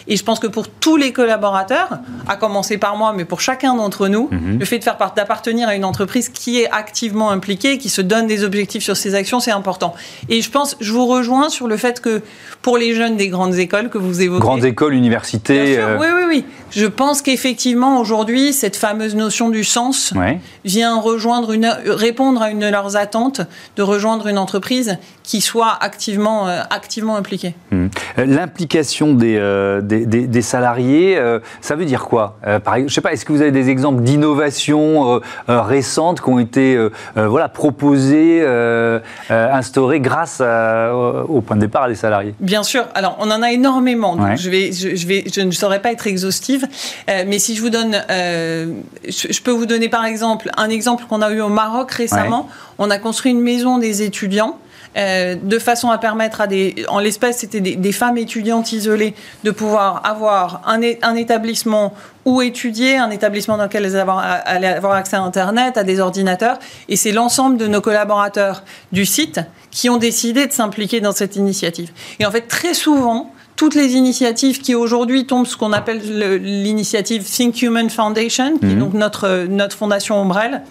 Et 0.07 0.17
je 0.17 0.23
pense 0.23 0.39
que 0.39 0.47
pour 0.47 0.67
tous 0.67 0.97
les 0.97 1.13
collaborateurs, 1.13 1.99
à 2.27 2.35
commencer 2.35 2.77
par 2.77 2.95
moi, 2.95 3.13
mais 3.15 3.25
pour 3.25 3.41
chacun 3.41 3.75
d'entre 3.75 4.07
nous, 4.07 4.29
mhm. 4.31 4.59
le 4.59 4.65
fait 4.65 4.79
de 4.79 4.83
faire 4.83 4.97
d'appartenir 5.15 5.67
à 5.67 5.75
une 5.75 5.85
entreprise 5.85 6.29
qui 6.29 6.61
est 6.61 6.69
activement 6.71 7.22
impliqué, 7.29 7.77
qui 7.77 7.89
se 7.89 8.01
donne 8.01 8.27
des 8.27 8.43
objectifs 8.43 8.83
sur 8.83 8.97
ses 8.97 9.15
actions, 9.15 9.39
c'est 9.39 9.51
important. 9.51 9.93
Et 10.29 10.41
je 10.41 10.49
pense, 10.49 10.75
je 10.79 10.91
vous 10.91 11.05
rejoins 11.05 11.49
sur 11.49 11.67
le 11.67 11.77
fait 11.77 11.99
que 11.99 12.21
pour 12.63 12.77
les 12.77 12.95
jeunes 12.95 13.17
des 13.17 13.27
grandes 13.27 13.55
écoles 13.55 13.89
que 13.89 13.97
vous 13.97 14.21
évoquez. 14.21 14.41
Grandes 14.41 14.65
écoles, 14.65 14.93
universités. 14.93 15.77
Euh, 15.77 15.97
oui, 15.99 16.07
oui, 16.15 16.23
oui. 16.27 16.45
Je 16.71 16.85
pense 16.87 17.21
qu'effectivement, 17.21 17.99
aujourd'hui, 17.99 18.53
cette 18.53 18.77
fameuse 18.77 19.15
notion 19.15 19.49
du 19.49 19.63
sens 19.63 20.13
vient 20.65 20.99
rejoindre 20.99 21.51
une, 21.51 21.71
répondre 21.85 22.41
à 22.41 22.49
une 22.49 22.59
de 22.59 22.67
leurs 22.67 22.95
attentes 22.95 23.41
de 23.75 23.83
rejoindre 23.83 24.27
une 24.27 24.37
entreprise 24.37 24.97
qui 25.23 25.39
soit 25.41 25.77
activement, 25.79 26.47
euh, 26.47 26.61
activement 26.69 27.15
impliquée. 27.15 27.53
Hum. 27.71 27.89
Euh, 28.17 28.25
l'implication 28.25 29.13
des, 29.13 29.37
des, 29.83 30.05
des, 30.05 30.41
salariés, 30.41 31.19
ça 31.61 31.75
veut 31.75 31.85
dire 31.85 32.05
quoi? 32.05 32.37
Par, 32.63 32.79
Je 32.87 32.93
sais 32.93 33.01
pas, 33.01 33.11
est-ce 33.11 33.25
que 33.25 33.33
vous 33.33 33.41
avez 33.41 33.51
des 33.51 33.69
exemples 33.69 34.01
d'innovations 34.01 35.21
récentes 35.47 36.21
qui 36.21 36.29
ont 36.29 36.39
été 36.39 36.77
voilà, 37.15 37.49
proposé, 37.49 38.41
euh, 38.41 38.99
euh, 39.29 39.53
instauré 39.53 39.99
grâce 39.99 40.41
au 40.41 41.41
point 41.41 41.55
de 41.55 41.61
départ 41.61 41.87
des 41.87 41.95
salariés 41.95 42.33
Bien 42.39 42.63
sûr. 42.63 42.85
Alors, 42.95 43.17
on 43.19 43.29
en 43.31 43.41
a 43.41 43.51
énormément. 43.51 44.17
je, 44.35 44.49
vais, 44.49 44.71
je, 44.71 45.07
vais, 45.07 45.23
je 45.33 45.41
ne 45.41 45.51
saurais 45.51 45.81
pas 45.81 45.91
être 45.91 46.07
exhaustive, 46.07 46.67
mais 47.07 47.39
si 47.39 47.55
je 47.55 47.61
vous 47.61 47.69
donne, 47.69 48.01
je, 48.09 49.41
peux 49.41 49.51
vous 49.51 49.65
donner 49.65 49.89
par 49.89 50.05
exemple 50.05 50.49
un 50.57 50.69
exemple 50.69 51.05
qu'on 51.07 51.21
a 51.21 51.31
eu 51.31 51.41
au 51.41 51.49
Maroc 51.49 51.91
récemment. 51.91 52.49
On 52.79 52.89
a 52.89 52.97
construit 52.97 53.31
une 53.31 53.41
maison 53.41 53.77
des 53.77 54.01
étudiants 54.01 54.57
euh, 54.95 55.35
de 55.41 55.59
façon 55.59 55.89
à 55.89 55.97
permettre 55.97 56.41
à 56.41 56.47
des, 56.47 56.85
en 56.87 56.99
l'espèce, 56.99 57.39
c'était 57.39 57.61
des, 57.61 57.91
femmes 57.91 58.17
étudiantes 58.17 58.71
isolées, 58.71 59.15
de 59.43 59.51
pouvoir 59.51 60.01
avoir 60.05 60.61
un, 60.67 60.81
un, 61.01 61.15
établissement 61.15 61.93
où 62.25 62.41
étudier, 62.41 62.97
un 62.97 63.09
établissement 63.09 63.57
dans 63.57 63.63
lequel 63.63 63.85
elles 63.85 63.97
allaient 63.97 64.67
avoir 64.67 64.93
accès 64.93 65.15
à 65.15 65.21
Internet, 65.21 65.77
à 65.77 65.83
des 65.83 65.99
ordinateurs. 65.99 66.59
Et 66.89 66.95
c'est 66.95 67.11
l'ensemble 67.11 67.57
de 67.57 67.67
nos 67.67 67.81
collaborateurs 67.81 68.63
du 68.91 69.05
site 69.05 69.41
qui 69.71 69.89
ont 69.89 69.97
décidé 69.97 70.45
de 70.45 70.51
s'impliquer 70.51 71.01
dans 71.01 71.11
cette 71.11 71.35
initiative. 71.35 71.91
Et 72.19 72.25
en 72.25 72.31
fait, 72.31 72.47
très 72.47 72.73
souvent, 72.73 73.31
toutes 73.55 73.75
les 73.75 73.93
initiatives 73.93 74.61
qui 74.61 74.75
aujourd'hui 74.75 75.25
tombent 75.25 75.47
ce 75.47 75.57
qu'on 75.57 75.73
appelle 75.73 76.01
l'initiative 76.41 77.23
Think 77.23 77.61
Human 77.61 77.89
Foundation, 77.89 78.57
qui 78.57 78.65
est 78.65 78.69
mhm. 78.69 78.79
donc 78.79 78.93
notre, 78.93 79.45
notre 79.49 79.75
fondation 79.75 80.17
ombrelle, 80.21 80.61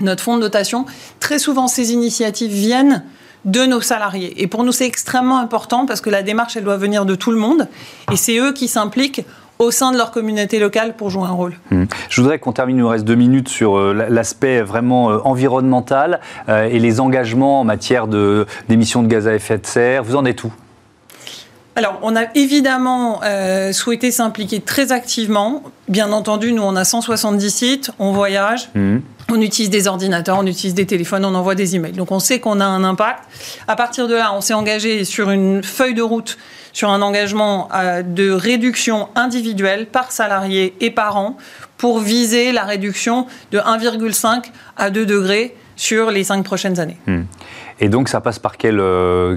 notre 0.00 0.22
fonds 0.22 0.36
de 0.36 0.42
dotation, 0.42 0.86
très 1.20 1.38
souvent 1.38 1.68
ces 1.68 1.92
initiatives 1.92 2.50
viennent 2.50 3.04
de 3.44 3.66
nos 3.66 3.80
salariés. 3.80 4.42
Et 4.42 4.46
pour 4.46 4.64
nous, 4.64 4.72
c'est 4.72 4.86
extrêmement 4.86 5.38
important 5.38 5.86
parce 5.86 6.00
que 6.00 6.10
la 6.10 6.22
démarche, 6.22 6.56
elle 6.56 6.64
doit 6.64 6.76
venir 6.76 7.04
de 7.04 7.14
tout 7.14 7.30
le 7.30 7.38
monde. 7.38 7.68
Et 8.12 8.16
c'est 8.16 8.38
eux 8.38 8.52
qui 8.52 8.68
s'impliquent 8.68 9.24
au 9.58 9.70
sein 9.70 9.92
de 9.92 9.96
leur 9.96 10.10
communauté 10.10 10.58
locale 10.58 10.94
pour 10.96 11.10
jouer 11.10 11.24
un 11.24 11.32
rôle. 11.32 11.54
Mmh. 11.70 11.84
Je 12.08 12.20
voudrais 12.20 12.38
qu'on 12.38 12.52
termine, 12.52 12.76
il 12.76 12.80
nous 12.80 12.88
reste 12.88 13.04
deux 13.04 13.14
minutes, 13.14 13.48
sur 13.48 13.76
euh, 13.76 14.06
l'aspect 14.08 14.62
vraiment 14.62 15.10
euh, 15.10 15.18
environnemental 15.24 16.20
euh, 16.48 16.64
et 16.64 16.78
les 16.78 17.00
engagements 17.00 17.60
en 17.60 17.64
matière 17.64 18.06
d'émissions 18.08 19.02
de, 19.02 19.08
gaz 19.08 19.28
à 19.28 19.34
effet 19.34 19.58
de 19.58 19.66
serre. 19.66 20.02
Vous 20.02 20.16
en 20.16 20.24
êtes 20.24 20.42
où? 20.44 20.52
Alors, 21.76 21.98
on 22.02 22.14
a 22.14 22.26
évidemment 22.36 23.20
souhaité 23.72 24.12
s'impliquer 24.12 24.60
très 24.60 24.92
activement. 24.92 25.62
Bien 25.88 26.12
entendu, 26.12 26.52
nous, 26.52 26.62
on 26.62 26.76
a 26.76 26.84
170 26.84 27.50
sites, 27.50 27.90
on 27.98 28.12
voyage. 28.12 28.70
Mmh. 28.74 28.98
On 29.32 29.40
utilise 29.40 29.70
des 29.70 29.88
ordinateurs, 29.88 30.38
on 30.38 30.46
utilise 30.46 30.74
des 30.74 30.86
téléphones, 30.86 31.24
on 31.24 31.34
envoie 31.34 31.54
des 31.54 31.76
emails. 31.76 31.92
Donc 31.92 32.12
on 32.12 32.18
sait 32.18 32.40
qu'on 32.40 32.60
a 32.60 32.64
un 32.64 32.84
impact. 32.84 33.24
À 33.66 33.74
partir 33.74 34.06
de 34.06 34.14
là, 34.14 34.32
on 34.34 34.40
s'est 34.40 34.54
engagé 34.54 35.04
sur 35.04 35.30
une 35.30 35.62
feuille 35.62 35.94
de 35.94 36.02
route, 36.02 36.36
sur 36.72 36.90
un 36.90 37.00
engagement 37.00 37.68
euh, 37.74 38.02
de 38.02 38.30
réduction 38.30 39.08
individuelle 39.14 39.86
par 39.86 40.12
salarié 40.12 40.74
et 40.80 40.90
par 40.90 41.16
an 41.16 41.38
pour 41.78 42.00
viser 42.00 42.52
la 42.52 42.64
réduction 42.64 43.26
de 43.50 43.58
1,5 43.58 44.44
à 44.76 44.90
2 44.90 45.06
degrés 45.06 45.56
sur 45.76 46.10
les 46.10 46.24
cinq 46.24 46.44
prochaines 46.44 46.78
années. 46.78 46.98
Hmm. 47.06 47.22
Et 47.80 47.88
donc 47.88 48.08
ça 48.08 48.20
passe 48.20 48.38
par 48.38 48.56
quel, 48.56 48.78
euh, 48.78 49.36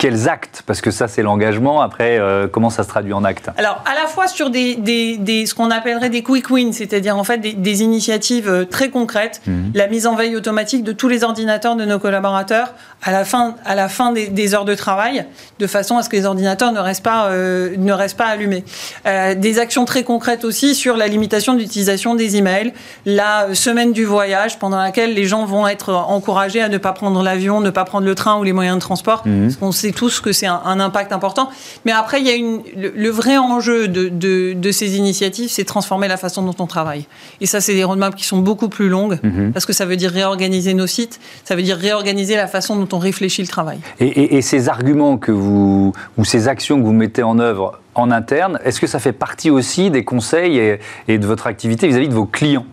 quels 0.00 0.30
actes 0.30 0.62
Parce 0.66 0.80
que 0.80 0.90
ça, 0.90 1.08
c'est 1.08 1.22
l'engagement. 1.22 1.82
Après, 1.82 2.18
euh, 2.18 2.48
comment 2.48 2.70
ça 2.70 2.84
se 2.84 2.88
traduit 2.88 3.12
en 3.12 3.22
actes 3.22 3.50
Alors, 3.58 3.84
à 3.84 3.94
la 3.94 4.06
fois 4.06 4.28
sur 4.28 4.48
des, 4.48 4.74
des, 4.76 5.44
ce 5.44 5.54
qu'on 5.54 5.70
appellerait 5.70 6.08
des 6.08 6.22
quick 6.22 6.48
wins, 6.48 6.72
c'est-à-dire 6.72 7.18
en 7.18 7.22
fait 7.22 7.36
des, 7.36 7.82
initiatives 7.82 8.48
euh, 8.48 8.64
très 8.64 8.88
concrètes, 8.88 9.42
mhm. 9.46 9.72
la 9.74 9.88
mise 9.88 10.06
en 10.06 10.14
veille 10.14 10.36
automatique 10.36 10.84
de 10.84 10.92
tous 10.92 11.08
les 11.08 11.22
ordinateurs 11.22 11.76
de 11.76 11.84
nos 11.84 11.98
collaborateurs 11.98 12.72
à 13.02 13.12
la 13.12 13.26
fin, 13.26 13.56
à 13.66 13.74
la 13.74 13.90
fin 13.90 14.12
des, 14.12 14.54
heures 14.54 14.64
de 14.64 14.74
travail, 14.74 15.26
de 15.58 15.66
façon 15.66 15.98
à 15.98 16.02
ce 16.02 16.08
que 16.08 16.16
les 16.16 16.24
ordinateurs 16.24 16.72
ne 16.72 16.80
restent 16.80 17.04
pas, 17.04 17.26
euh, 17.26 17.74
ne 17.76 17.92
restent 17.92 18.16
pas 18.16 18.26
allumés. 18.26 18.64
des 19.04 19.58
actions 19.58 19.84
très 19.84 20.02
concrètes 20.02 20.44
aussi 20.44 20.74
sur 20.74 20.96
la 20.96 21.08
limitation 21.08 21.54
d'utilisation 21.54 22.14
des 22.14 22.36
emails, 22.36 22.72
la 23.04 23.54
semaine 23.54 23.92
du 23.92 24.04
voyage 24.04 24.58
pendant 24.58 24.78
laquelle 24.78 25.14
les 25.14 25.24
gens 25.24 25.44
vont 25.44 25.66
être 25.66 25.92
encouragés 25.92 26.62
à 26.62 26.68
ne 26.68 26.78
pas 26.78 26.92
prendre 26.92 27.22
l'avion, 27.22 27.60
ne 27.60 27.70
pas 27.70 27.84
prendre 27.84 28.06
le 28.06 28.14
train 28.14 28.38
ou 28.38 28.44
les 28.44 28.52
moyens 28.54 28.76
de 28.76 28.80
transport. 28.80 29.24
On 29.60 29.72
sait 29.72 29.89
tous 29.92 30.20
que 30.20 30.32
c'est 30.32 30.46
un, 30.46 30.80
impact 30.80 31.12
important. 31.12 31.50
Mais 31.84 31.92
après, 31.92 32.20
il 32.20 32.26
y 32.26 32.30
a 32.30 32.34
une, 32.34 32.62
le, 32.76 33.10
vrai 33.10 33.36
enjeu 33.36 33.88
de, 33.88 34.08
de, 34.08 34.72
ces 34.72 34.96
initiatives, 34.96 35.50
c'est 35.50 35.64
transformer 35.64 36.08
la 36.08 36.16
façon 36.16 36.42
dont 36.42 36.54
on 36.58 36.66
travaille. 36.66 37.06
Et 37.40 37.46
ça, 37.46 37.60
c'est 37.60 37.74
des 37.74 37.84
roadmaps 37.84 38.16
qui 38.16 38.24
sont 38.24 38.38
beaucoup 38.38 38.68
plus 38.68 38.88
longues, 38.88 39.18
mhm. 39.22 39.52
parce 39.52 39.66
que 39.66 39.72
ça 39.72 39.84
veut 39.86 39.96
dire 39.96 40.10
réorganiser 40.10 40.74
nos 40.74 40.86
sites, 40.86 41.20
ça 41.44 41.56
veut 41.56 41.62
dire 41.62 41.76
réorganiser 41.76 42.36
la 42.36 42.46
façon 42.46 42.76
dont 42.76 42.96
on 42.96 42.98
réfléchit 42.98 43.42
le 43.42 43.48
travail. 43.48 43.78
Et, 44.00 44.40
ces 44.42 44.68
arguments 44.68 45.18
que 45.18 45.32
vous, 45.32 45.92
ou 46.16 46.24
ces 46.24 46.48
actions 46.48 46.78
que 46.80 46.84
vous 46.84 46.92
mettez 46.92 47.22
en 47.22 47.38
œuvre 47.38 47.78
en 47.94 48.10
interne, 48.10 48.58
est-ce 48.64 48.80
que 48.80 48.86
ça 48.86 48.98
fait 48.98 49.12
partie 49.12 49.50
aussi 49.50 49.90
des 49.90 50.04
conseils 50.04 50.58
et, 50.58 50.80
et 51.08 51.18
de 51.18 51.26
votre 51.26 51.46
activité 51.46 51.88
vis 51.88 51.96
à 51.96 51.98
-vis 52.00 52.08
de 52.08 52.14
vos 52.14 52.26
clients? 52.26 52.64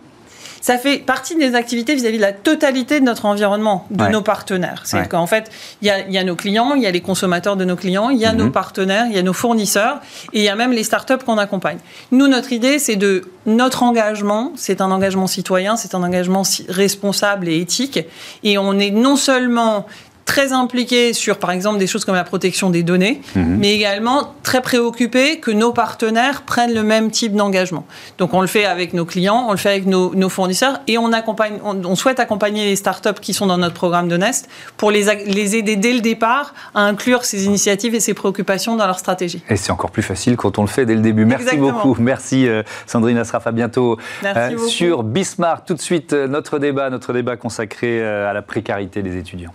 Ça 0.60 0.78
fait 0.78 0.98
partie 0.98 1.36
des 1.36 1.54
activités 1.54 1.94
vis-à-vis 1.94 2.16
de 2.16 2.22
la 2.22 2.32
totalité 2.32 3.00
de 3.00 3.04
notre 3.04 3.26
environnement, 3.26 3.86
de 3.90 4.06
nos 4.08 4.22
partenaires. 4.22 4.82
C'est 4.84 5.08
qu'en 5.08 5.26
fait, 5.26 5.50
il 5.82 5.88
y, 5.88 6.18
a, 6.18 6.24
nos 6.24 6.36
clients, 6.36 6.74
il 6.74 6.82
y 6.82 6.86
a 6.86 6.90
les 6.90 7.00
consommateurs 7.00 7.56
de 7.56 7.64
nos 7.64 7.76
clients, 7.76 8.10
il 8.10 8.18
y 8.18 8.26
a 8.26 8.32
nos 8.32 8.46
mhm. 8.46 8.52
partenaires, 8.52 9.06
il 9.08 9.14
y 9.14 9.18
a 9.18 9.22
nos 9.22 9.32
fournisseurs, 9.32 10.00
et 10.32 10.40
il 10.40 10.44
y 10.44 10.48
a 10.48 10.56
même 10.56 10.72
les 10.72 10.84
startups 10.84 11.24
qu'on 11.24 11.38
accompagne. 11.38 11.78
Nous, 12.10 12.26
notre 12.26 12.52
idée, 12.52 12.78
c'est 12.78 12.96
de 12.96 13.24
notre 13.46 13.82
engagement, 13.82 14.52
c'est 14.56 14.80
un 14.80 14.90
engagement 14.90 15.26
citoyen, 15.26 15.76
c'est 15.76 15.94
un 15.94 16.02
engagement 16.02 16.42
responsable 16.68 17.48
et 17.48 17.60
éthique, 17.60 18.00
et 18.42 18.58
on 18.58 18.78
est 18.78 18.90
non 18.90 19.16
seulement 19.16 19.86
très 20.28 20.52
impliqué 20.52 21.14
sur, 21.14 21.38
par 21.38 21.50
exemple, 21.50 21.78
des 21.78 21.86
choses 21.86 22.04
comme 22.04 22.14
la 22.14 22.22
protection 22.22 22.68
des 22.68 22.82
données, 22.82 23.22
mhm. 23.34 23.56
mais 23.58 23.74
également 23.74 24.34
très 24.42 24.60
préoccupé 24.60 25.40
que 25.40 25.50
nos 25.50 25.72
partenaires 25.72 26.42
prennent 26.42 26.74
le 26.74 26.82
même 26.82 27.10
type 27.10 27.34
d'engagement. 27.34 27.86
Donc, 28.18 28.34
on 28.34 28.42
le 28.42 28.46
fait 28.46 28.66
avec 28.66 28.92
nos 28.92 29.06
clients, 29.06 29.46
on 29.48 29.52
le 29.52 29.56
fait 29.56 29.70
avec 29.70 29.86
nos, 29.86 30.28
fournisseurs, 30.28 30.80
et 30.86 30.98
on, 30.98 31.14
accompagne, 31.14 31.54
on, 31.64 31.96
souhaite 31.96 32.20
accompagner 32.20 32.66
les 32.66 32.76
startups 32.76 33.20
qui 33.22 33.32
sont 33.32 33.46
dans 33.46 33.56
notre 33.56 33.74
programme 33.74 34.06
de 34.06 34.18
Nest 34.18 34.50
pour 34.76 34.90
les, 34.90 35.06
les 35.24 35.56
aider 35.56 35.76
dès 35.76 35.94
le 35.94 36.00
départ 36.00 36.52
à 36.74 36.82
inclure 36.82 37.24
ces 37.24 37.46
initiatives 37.46 37.94
et 37.94 38.00
ces 38.00 38.12
préoccupations 38.12 38.76
dans 38.76 38.86
leur 38.86 38.98
stratégie. 38.98 39.42
Et 39.48 39.56
c'est 39.56 39.72
encore 39.72 39.90
plus 39.90 40.02
facile 40.02 40.36
quand 40.36 40.58
on 40.58 40.62
le 40.62 40.68
fait 40.68 40.84
dès 40.84 40.94
le 40.94 41.00
début. 41.00 41.24
Merci 41.24 41.56
beaucoup. 41.56 41.96
Merci 41.98 42.46
euh, 42.46 42.62
Sandrine 42.86 43.16
Asraf. 43.16 43.46
À 43.46 43.52
bientôt 43.52 43.96
euh, 44.24 44.58
sur 44.58 45.04
Bismarck. 45.04 45.66
Tout 45.66 45.74
de 45.74 45.80
suite, 45.80 46.12
euh, 46.12 46.28
notre 46.28 46.58
débat, 46.58 46.90
notre 46.90 47.14
débat 47.14 47.36
consacré 47.36 48.04
à 48.04 48.34
la 48.34 48.42
précarité 48.42 49.02
des 49.02 49.16
étudiants. 49.16 49.54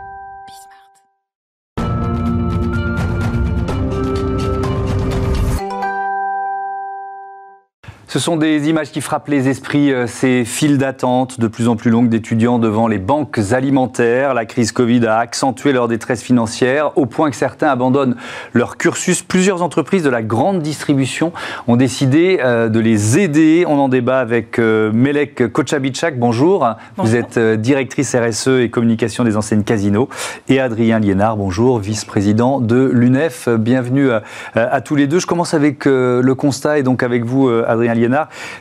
Ce 8.11 8.19
sont 8.19 8.35
des 8.35 8.67
images 8.67 8.91
qui 8.91 8.99
frappent 8.99 9.29
les 9.29 9.47
esprits, 9.47 9.93
euh, 9.93 10.05
ces 10.05 10.43
files 10.43 10.77
d'attente 10.77 11.39
de 11.39 11.47
plus 11.47 11.69
en 11.69 11.77
plus 11.77 11.89
longues 11.89 12.09
d'étudiants 12.09 12.59
devant 12.59 12.89
les 12.89 12.97
banques 12.97 13.39
alimentaires. 13.53 14.33
La 14.33 14.43
crise 14.43 14.73
Covid 14.73 15.05
a 15.05 15.17
accentué 15.19 15.71
leur 15.71 15.87
détresse 15.87 16.21
financière 16.21 16.91
au 16.97 17.05
point 17.05 17.29
que 17.29 17.37
certains 17.37 17.69
abandonnent 17.69 18.17
leur 18.51 18.75
cursus. 18.75 19.21
Plusieurs 19.21 19.61
entreprises 19.61 20.03
de 20.03 20.09
la 20.09 20.23
grande 20.23 20.61
distribution 20.61 21.31
ont 21.69 21.77
décidé 21.77 22.41
euh, 22.43 22.67
de 22.67 22.81
les 22.81 23.17
aider. 23.17 23.63
On 23.65 23.79
en 23.79 23.87
débat 23.87 24.19
avec 24.19 24.59
euh, 24.59 24.91
Melek 24.91 25.49
Kochabichak. 25.49 26.19
Bonjour. 26.19 26.67
Vous 26.97 27.15
êtes 27.15 27.39
directrice 27.39 28.13
RSE 28.13 28.59
et 28.59 28.69
communication 28.69 29.23
des 29.23 29.37
enseignes 29.37 29.63
Casino. 29.63 30.09
Et 30.49 30.59
Adrien 30.59 30.99
Liénard, 30.99 31.37
bonjour, 31.37 31.79
vice-président 31.79 32.59
de 32.59 32.91
l'UNEF. 32.93 33.47
Bienvenue 33.47 34.09
à, 34.53 34.81
tous 34.81 34.95
les 34.97 35.07
deux. 35.07 35.19
Je 35.19 35.27
commence 35.27 35.53
avec 35.53 35.85
le 35.85 36.33
constat 36.33 36.79
et 36.79 36.83
donc 36.83 37.03
avec 37.03 37.23
vous, 37.23 37.47
Adrien 37.47 37.93
Liénard 37.93 38.00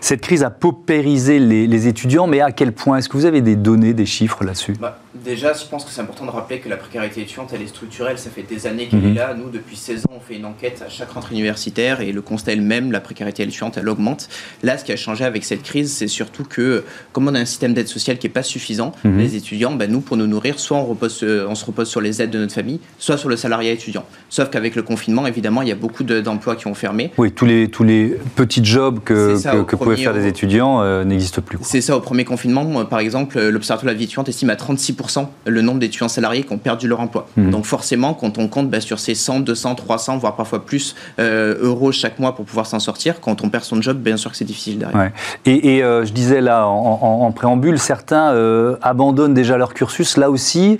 cette 0.00 0.20
crise 0.20 0.42
a 0.42 0.50
paupérisé 0.50 1.38
les, 1.38 1.88
étudiants, 1.88 2.26
mais 2.26 2.40
à 2.40 2.52
quel 2.52 2.72
point? 2.72 2.98
Est-ce 2.98 3.08
que 3.08 3.16
vous 3.16 3.24
avez 3.26 3.40
des 3.40 3.56
données, 3.56 3.94
des 3.94 4.06
chiffres 4.06 4.44
là-dessus? 4.44 4.74
Bah, 4.80 4.98
Déjà, 5.12 5.52
je 5.54 5.64
pense 5.64 5.84
que 5.84 5.90
c'est 5.90 6.00
important 6.00 6.24
de 6.24 6.30
rappeler 6.30 6.60
que 6.60 6.68
la 6.68 6.76
précarité 6.76 7.22
étudiante, 7.22 7.50
elle 7.52 7.62
est 7.62 7.66
structurelle. 7.66 8.16
Ça 8.16 8.30
fait 8.30 8.44
des 8.44 8.68
années 8.68 8.86
qu'elle 8.86 9.04
est 9.04 9.08
mhm. 9.08 9.16
là. 9.16 9.34
Nous, 9.34 9.50
depuis 9.50 9.74
16 9.74 10.04
ans, 10.04 10.12
on 10.16 10.20
fait 10.20 10.36
une 10.36 10.44
enquête 10.44 10.84
à 10.86 10.88
chaque 10.88 11.10
rentrée 11.10 11.34
universitaire 11.34 12.00
et 12.00 12.12
le 12.12 12.22
constat 12.22 12.52
est 12.52 12.56
le 12.56 12.62
même. 12.62 12.92
La 12.92 13.00
précarité 13.00 13.42
étudiante, 13.42 13.76
elle 13.76 13.88
augmente. 13.88 14.28
Là, 14.62 14.78
ce 14.78 14.84
qui 14.84 14.92
a 14.92 14.96
changé 14.96 15.24
avec 15.24 15.44
cette 15.44 15.64
crise, 15.64 15.92
c'est 15.92 16.06
surtout 16.06 16.44
que, 16.44 16.84
comme 17.12 17.26
on 17.26 17.34
a 17.34 17.40
un 17.40 17.44
système 17.44 17.74
d'aide 17.74 17.88
sociale 17.88 18.18
qui 18.18 18.28
n'est 18.28 18.32
pas 18.32 18.44
suffisant, 18.44 18.92
mhm. 19.02 19.18
les 19.18 19.34
étudiants, 19.34 19.72
ben, 19.72 19.90
nous, 19.90 20.00
pour 20.00 20.16
nous 20.16 20.28
nourrir, 20.28 20.60
soit 20.60 20.76
on, 20.76 20.84
repose, 20.84 21.24
on 21.24 21.56
se 21.56 21.64
repose 21.64 21.88
sur 21.88 22.00
les 22.00 22.22
aides 22.22 22.30
de 22.30 22.38
notre 22.38 22.54
famille, 22.54 22.78
soit 22.98 23.18
sur 23.18 23.28
le 23.28 23.36
salariat 23.36 23.72
étudiant. 23.72 24.04
Sauf 24.28 24.48
qu'avec 24.48 24.76
le 24.76 24.82
confinement, 24.82 25.26
évidemment, 25.26 25.62
il 25.62 25.68
y 25.68 25.72
a 25.72 25.76
beaucoup 25.76 26.04
d'emplois 26.04 26.54
qui 26.54 26.68
ont 26.68 26.74
fermé. 26.74 27.10
Oui, 27.18 27.32
tous 27.32 27.46
les, 27.46 27.68
tous 27.68 27.82
les 27.82 28.16
petits 28.36 28.64
jobs 28.64 29.00
que, 29.00 29.64
que, 29.64 29.74
pouvaient 29.74 29.96
faire 29.96 30.14
des 30.14 30.28
étudiants 30.28 30.82
euh, 30.82 31.02
n'existent 31.02 31.42
plus. 31.42 31.58
C'est 31.62 31.80
ça, 31.80 31.96
au 31.96 32.00
premier 32.00 32.24
confinement, 32.24 32.84
par 32.84 33.00
exemple, 33.00 33.40
l'Observatoire 33.40 33.92
de 33.92 33.94
la 33.94 33.98
vie 33.98 34.04
étudiante 34.04 34.28
estime 34.28 34.50
à 34.50 34.54
36% 34.54 34.99
le 35.46 35.62
nombre 35.62 35.78
d'étudiants 35.78 36.08
salariés 36.08 36.42
qui 36.42 36.52
ont 36.52 36.58
perdu 36.58 36.88
leur 36.88 37.00
emploi. 37.00 37.28
Mhm. 37.36 37.50
Donc 37.50 37.64
forcément, 37.64 38.14
quand 38.14 38.38
on 38.38 38.48
compte 38.48 38.70
bah, 38.70 38.80
sur 38.80 38.98
ces 38.98 39.14
100, 39.14 39.40
200, 39.40 39.74
300, 39.74 40.18
voire 40.18 40.36
parfois 40.36 40.64
plus 40.64 40.94
euh, 41.18 41.56
euros 41.60 41.92
chaque 41.92 42.18
mois 42.18 42.34
pour 42.34 42.44
pouvoir 42.44 42.66
s'en 42.66 42.80
sortir, 42.80 43.20
quand 43.20 43.42
on 43.42 43.48
perd 43.48 43.64
son 43.64 43.80
job, 43.80 43.98
bien 43.98 44.16
sûr 44.16 44.30
que 44.30 44.36
c'est 44.36 44.44
difficile 44.44 44.78
derrière. 44.78 45.12
Et, 45.46 45.82
euh, 45.82 46.04
je 46.04 46.12
disais 46.12 46.40
là 46.40 46.66
en, 46.66 47.30
préambule, 47.32 47.78
certains 47.78 48.32
euh, 48.32 48.76
abandonnent 48.82 49.34
déjà 49.34 49.56
leur 49.56 49.74
cursus. 49.74 50.16
Là 50.16 50.30
aussi, 50.30 50.78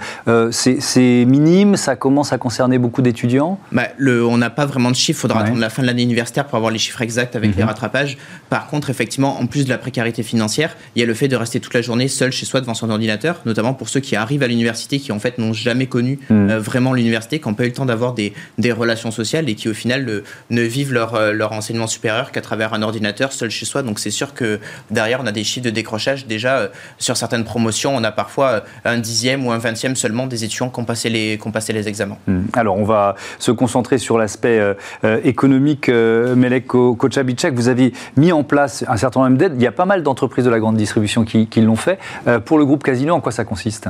c'est 0.50 1.24
minime, 1.26 1.76
ça 1.76 1.96
commence 1.96 2.32
à 2.32 2.38
concerner 2.38 2.78
beaucoup 2.78 3.02
d'étudiants? 3.02 3.58
Bah, 3.72 3.88
On 4.00 4.38
n'a 4.38 4.50
pas 4.50 4.66
vraiment 4.66 4.90
de 4.90 4.96
chiffres, 4.96 5.18
il 5.18 5.22
faudra 5.22 5.42
attendre 5.42 5.60
la 5.60 5.70
fin 5.70 5.82
de 5.82 5.86
l'année 5.86 6.02
universitaire 6.02 6.46
pour 6.46 6.56
avoir 6.56 6.72
les 6.72 6.78
chiffres 6.78 7.02
exacts 7.02 7.36
avec 7.36 7.54
les 7.56 7.62
mhm. 7.62 7.68
rattrapages. 7.68 8.18
Par 8.48 8.66
contre, 8.66 8.90
effectivement, 8.90 9.40
en 9.40 9.46
plus 9.46 9.64
de 9.64 9.70
la 9.70 9.78
précarité 9.78 10.22
financière, 10.22 10.76
il 10.94 11.00
y 11.00 11.02
a 11.02 11.06
le 11.06 11.14
fait 11.14 11.28
de 11.28 11.36
rester 11.36 11.60
toute 11.60 11.74
la 11.74 11.82
journée 11.82 12.08
seul 12.08 12.32
chez 12.32 12.46
soi 12.46 12.60
devant 12.60 12.74
son 12.74 12.90
ordinateur, 12.90 13.40
notamment 13.46 13.74
pour 13.74 13.88
ceux 13.88 14.00
qui 14.00 14.09
arrivent 14.16 14.42
à 14.42 14.46
l'université 14.46 14.98
qui 14.98 15.12
en 15.12 15.18
fait 15.18 15.38
n'ont 15.38 15.52
jamais 15.52 15.86
connu 15.86 16.18
hmm. 16.28 16.50
euh, 16.50 16.60
vraiment 16.60 16.92
l'université, 16.92 17.40
qui 17.40 17.48
n'ont 17.48 17.54
pas 17.54 17.64
eu 17.64 17.68
le 17.68 17.72
temps 17.72 17.86
d'avoir 17.86 18.14
des, 18.14 18.32
des, 18.58 18.72
relations 18.72 19.10
sociales 19.10 19.48
et 19.48 19.54
qui 19.54 19.68
au 19.68 19.74
final 19.74 20.22
ne 20.50 20.62
vivent 20.62 20.92
leur, 20.92 21.14
euh, 21.14 21.32
leur 21.32 21.52
enseignement 21.52 21.86
supérieur 21.86 22.30
qu'à 22.32 22.40
travers 22.40 22.72
un 22.74 22.82
ordinateur 22.82 23.32
seul 23.32 23.50
chez 23.50 23.66
soi. 23.66 23.82
Donc 23.82 23.98
c'est 23.98 24.10
sûr 24.10 24.34
que 24.34 24.60
derrière 24.90 25.20
on 25.22 25.26
a 25.26 25.32
des 25.32 25.44
chiffres 25.44 25.64
de 25.64 25.70
décrochage. 25.70 26.26
Déjà 26.26 26.58
euh, 26.58 26.68
sur 26.98 27.16
certaines 27.16 27.44
promotions, 27.44 27.94
on 27.94 28.04
a 28.04 28.12
parfois 28.12 28.64
un 28.84 28.98
dixième 28.98 29.46
ou 29.46 29.52
un 29.52 29.58
vingtième 29.58 29.96
seulement 29.96 30.26
des 30.26 30.44
étudiants 30.44 30.70
qui 30.70 30.80
ont 30.80 30.84
passé 30.84 31.08
les, 31.10 31.38
qui 31.38 31.46
ont 31.46 31.52
passé 31.52 31.72
les 31.72 31.88
examens. 31.88 32.18
Hmm. 32.26 32.42
Alors 32.52 32.76
on 32.76 32.84
va 32.84 33.16
se 33.38 33.50
concentrer 33.50 33.98
sur 33.98 34.18
l'aspect 34.18 34.60
économique. 35.24 35.88
Melek 35.88 36.66
Kochabitchak, 36.66 37.54
vous 37.54 37.68
avez 37.68 37.92
mis 38.16 38.32
en 38.32 38.42
place 38.42 38.84
un 38.88 38.96
certain 38.96 39.20
nombre 39.24 39.36
d'aides. 39.36 39.54
Il 39.56 39.62
y 39.62 39.66
a 39.66 39.72
pas 39.72 39.84
mal 39.84 40.02
d'entreprises 40.02 40.44
de 40.44 40.50
la 40.50 40.58
grande 40.58 40.76
distribution 40.76 41.24
qui, 41.24 41.46
qui 41.46 41.60
l'ont 41.60 41.76
fait. 41.76 41.98
pour 42.44 42.58
le 42.58 42.64
groupe 42.64 42.82
Casino, 42.82 43.14
en 43.14 43.20
quoi 43.20 43.32
ça 43.32 43.44
consiste? 43.44 43.88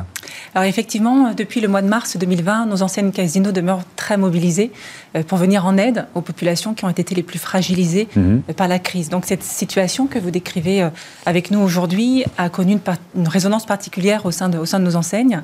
Alors 0.55 0.67
effectivement, 0.67 1.33
depuis 1.33 1.61
le 1.61 1.69
mois 1.69 1.83
de 1.83 1.89
mars 1.89 2.17
2020, 2.17 2.67
nos 2.67 2.83
anciennes 2.83 3.13
casinos 3.13 3.53
demeurent 3.53 3.85
très 3.97 4.17
mobilisées 4.17 4.73
euh, 5.17 5.23
pour 5.23 5.39
venir 5.39 5.67
en 5.67 5.77
aide 5.77 6.07
aux 6.15 6.21
populations 6.21 6.75
qui 6.75 6.85
ont 6.85 6.89
été 6.89 7.15
les 7.15 7.23
plus 7.23 7.39
fragilisées 7.39 8.09
mhm. 8.17 8.43
euh, 8.49 8.53
par 8.53 8.69
la 8.69 8.79
crise. 8.79 9.09
Donc 9.09 9.25
cette 9.27 9.43
situation 9.43 10.07
que 10.07 10.19
vous 10.19 10.31
décrivez 10.31 10.83
euh, 10.83 10.91
avec 11.27 11.51
nous 11.51 11.61
aujourd'hui 11.61 12.25
a 12.39 12.49
connu 12.49 12.79
une, 13.17 13.29
résonance 13.29 13.67
particulière 13.67 14.27
au 14.27 14.31
sein, 14.31 14.49
de, 14.49 14.59
au 14.59 14.67
sein 14.67 14.81
de 14.81 14.85
nos 14.85 14.97
enseignes. 14.97 15.43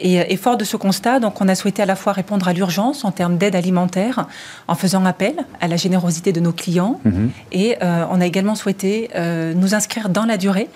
Et, 0.00 0.36
fort 0.36 0.56
de 0.56 0.64
ce 0.64 0.76
constat, 0.76 1.20
donc 1.20 1.40
on 1.40 1.48
a 1.48 1.54
souhaité 1.54 1.82
à 1.82 1.86
la 1.86 1.94
fois 1.94 2.12
répondre 2.12 2.48
à 2.48 2.52
l'urgence 2.52 3.04
en 3.04 3.12
termes 3.12 3.36
d'aide 3.36 3.54
alimentaire, 3.54 4.26
en 4.66 4.74
faisant 4.74 5.04
appel 5.04 5.34
à 5.60 5.68
la 5.68 5.76
générosité 5.76 6.32
de 6.32 6.40
nos 6.40 6.50
clients, 6.50 6.98
mhm. 7.04 7.30
et 7.52 7.76
on 7.80 8.20
a 8.20 8.26
également 8.26 8.56
souhaité 8.56 9.10
nous 9.54 9.74
inscrire 9.76 10.08
dans 10.08 10.24
la 10.24 10.38
durée, 10.38 10.68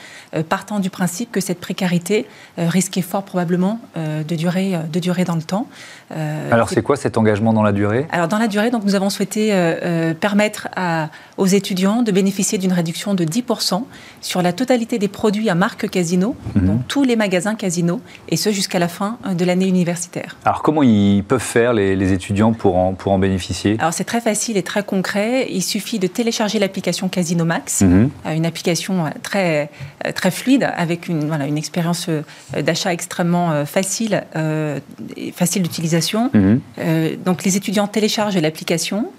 partant 0.49 0.79
du 0.79 0.91
principe 0.91 1.33
que 1.33 1.41
cette 1.41 1.59
précarité 1.59 2.27
risquait 2.57 3.03
fort 3.03 3.25
probablement 3.27 3.47
durablement 3.57 3.81
de, 4.29 4.35
durer, 4.35 4.75
de 4.93 4.99
durer 4.99 5.25
dans 5.25 5.35
le 5.35 5.43
temps. 5.43 5.67
Alors 6.51 6.69
c'est 6.69 6.83
quoi 6.83 6.97
cet 6.97 7.19
engagement 7.19 7.53
dans 7.53 7.63
la 7.63 7.73
durée? 7.73 8.07
Alors 8.11 8.29
dans 8.29 8.39
la 8.39 8.49
durée, 8.49 8.71
donc, 8.71 8.85
nous 8.85 8.95
avons 8.95 9.11
souhaité 9.11 9.53
permettre 10.21 10.69
à, 10.75 11.09
aux 11.37 11.47
étudiants 11.47 12.03
de 12.03 12.13
bénéficier 12.13 12.59
d'une 12.59 12.73
réduction 12.73 13.15
de 13.15 13.25
10% 13.25 13.85
sur 14.21 14.43
la 14.43 14.53
totalité 14.53 14.99
des 14.99 15.09
produits 15.09 15.51
à 15.51 15.55
marque 15.55 15.89
Casino, 15.89 16.35
mhm. 16.55 16.67
donc 16.67 16.89
tous 16.89 17.05
les 17.05 17.17
magasins 17.17 17.55
Casino, 17.55 18.01
et 18.29 18.37
ce 18.37 18.51
jusqu'à 18.51 18.79
la 18.79 18.89
fin 18.89 19.19
de 19.31 19.45
l'année 19.45 19.69
universitaire. 19.69 20.37
Alors 20.45 20.63
comment 20.63 20.83
ils 20.83 21.23
peuvent 21.23 21.41
faire 21.41 21.73
les, 21.73 22.13
étudiants 22.13 22.53
pour 22.53 22.77
en, 22.77 22.95
pour 22.95 23.13
en 23.13 23.19
bénéficier? 23.19 23.77
Alors 23.79 23.93
c'est 23.93 24.05
très 24.05 24.21
facile 24.21 24.57
et 24.57 24.63
très 24.63 24.83
concret. 24.83 25.47
Il 25.51 25.63
suffit 25.63 25.99
de 25.99 26.07
télécharger 26.07 26.59
l'application 26.59 27.09
Casino 27.09 27.45
Max, 27.45 27.83
mhm. 27.83 28.11
euh, 28.27 28.35
une 28.35 28.47
application 28.47 29.07
euh, 29.07 29.11
très, 29.23 29.71
euh, 30.07 30.13
très 30.13 30.31
fluide 30.31 30.69
avec 30.77 31.09
une, 31.09 31.27
voilà, 31.27 31.47
une 31.47 31.59
expérience 31.59 32.09
d'achat 32.57 32.93
extrêmement 32.93 33.16
facile 33.67 34.25
et 35.17 35.33
facile 35.33 35.63
d'utilisation. 35.63 36.31
Mhm. 36.35 36.61
donc 37.25 37.45
les 37.45 37.57
étudiants 37.57 37.87
téléchargent 37.87 38.37
l'application, 38.39 39.11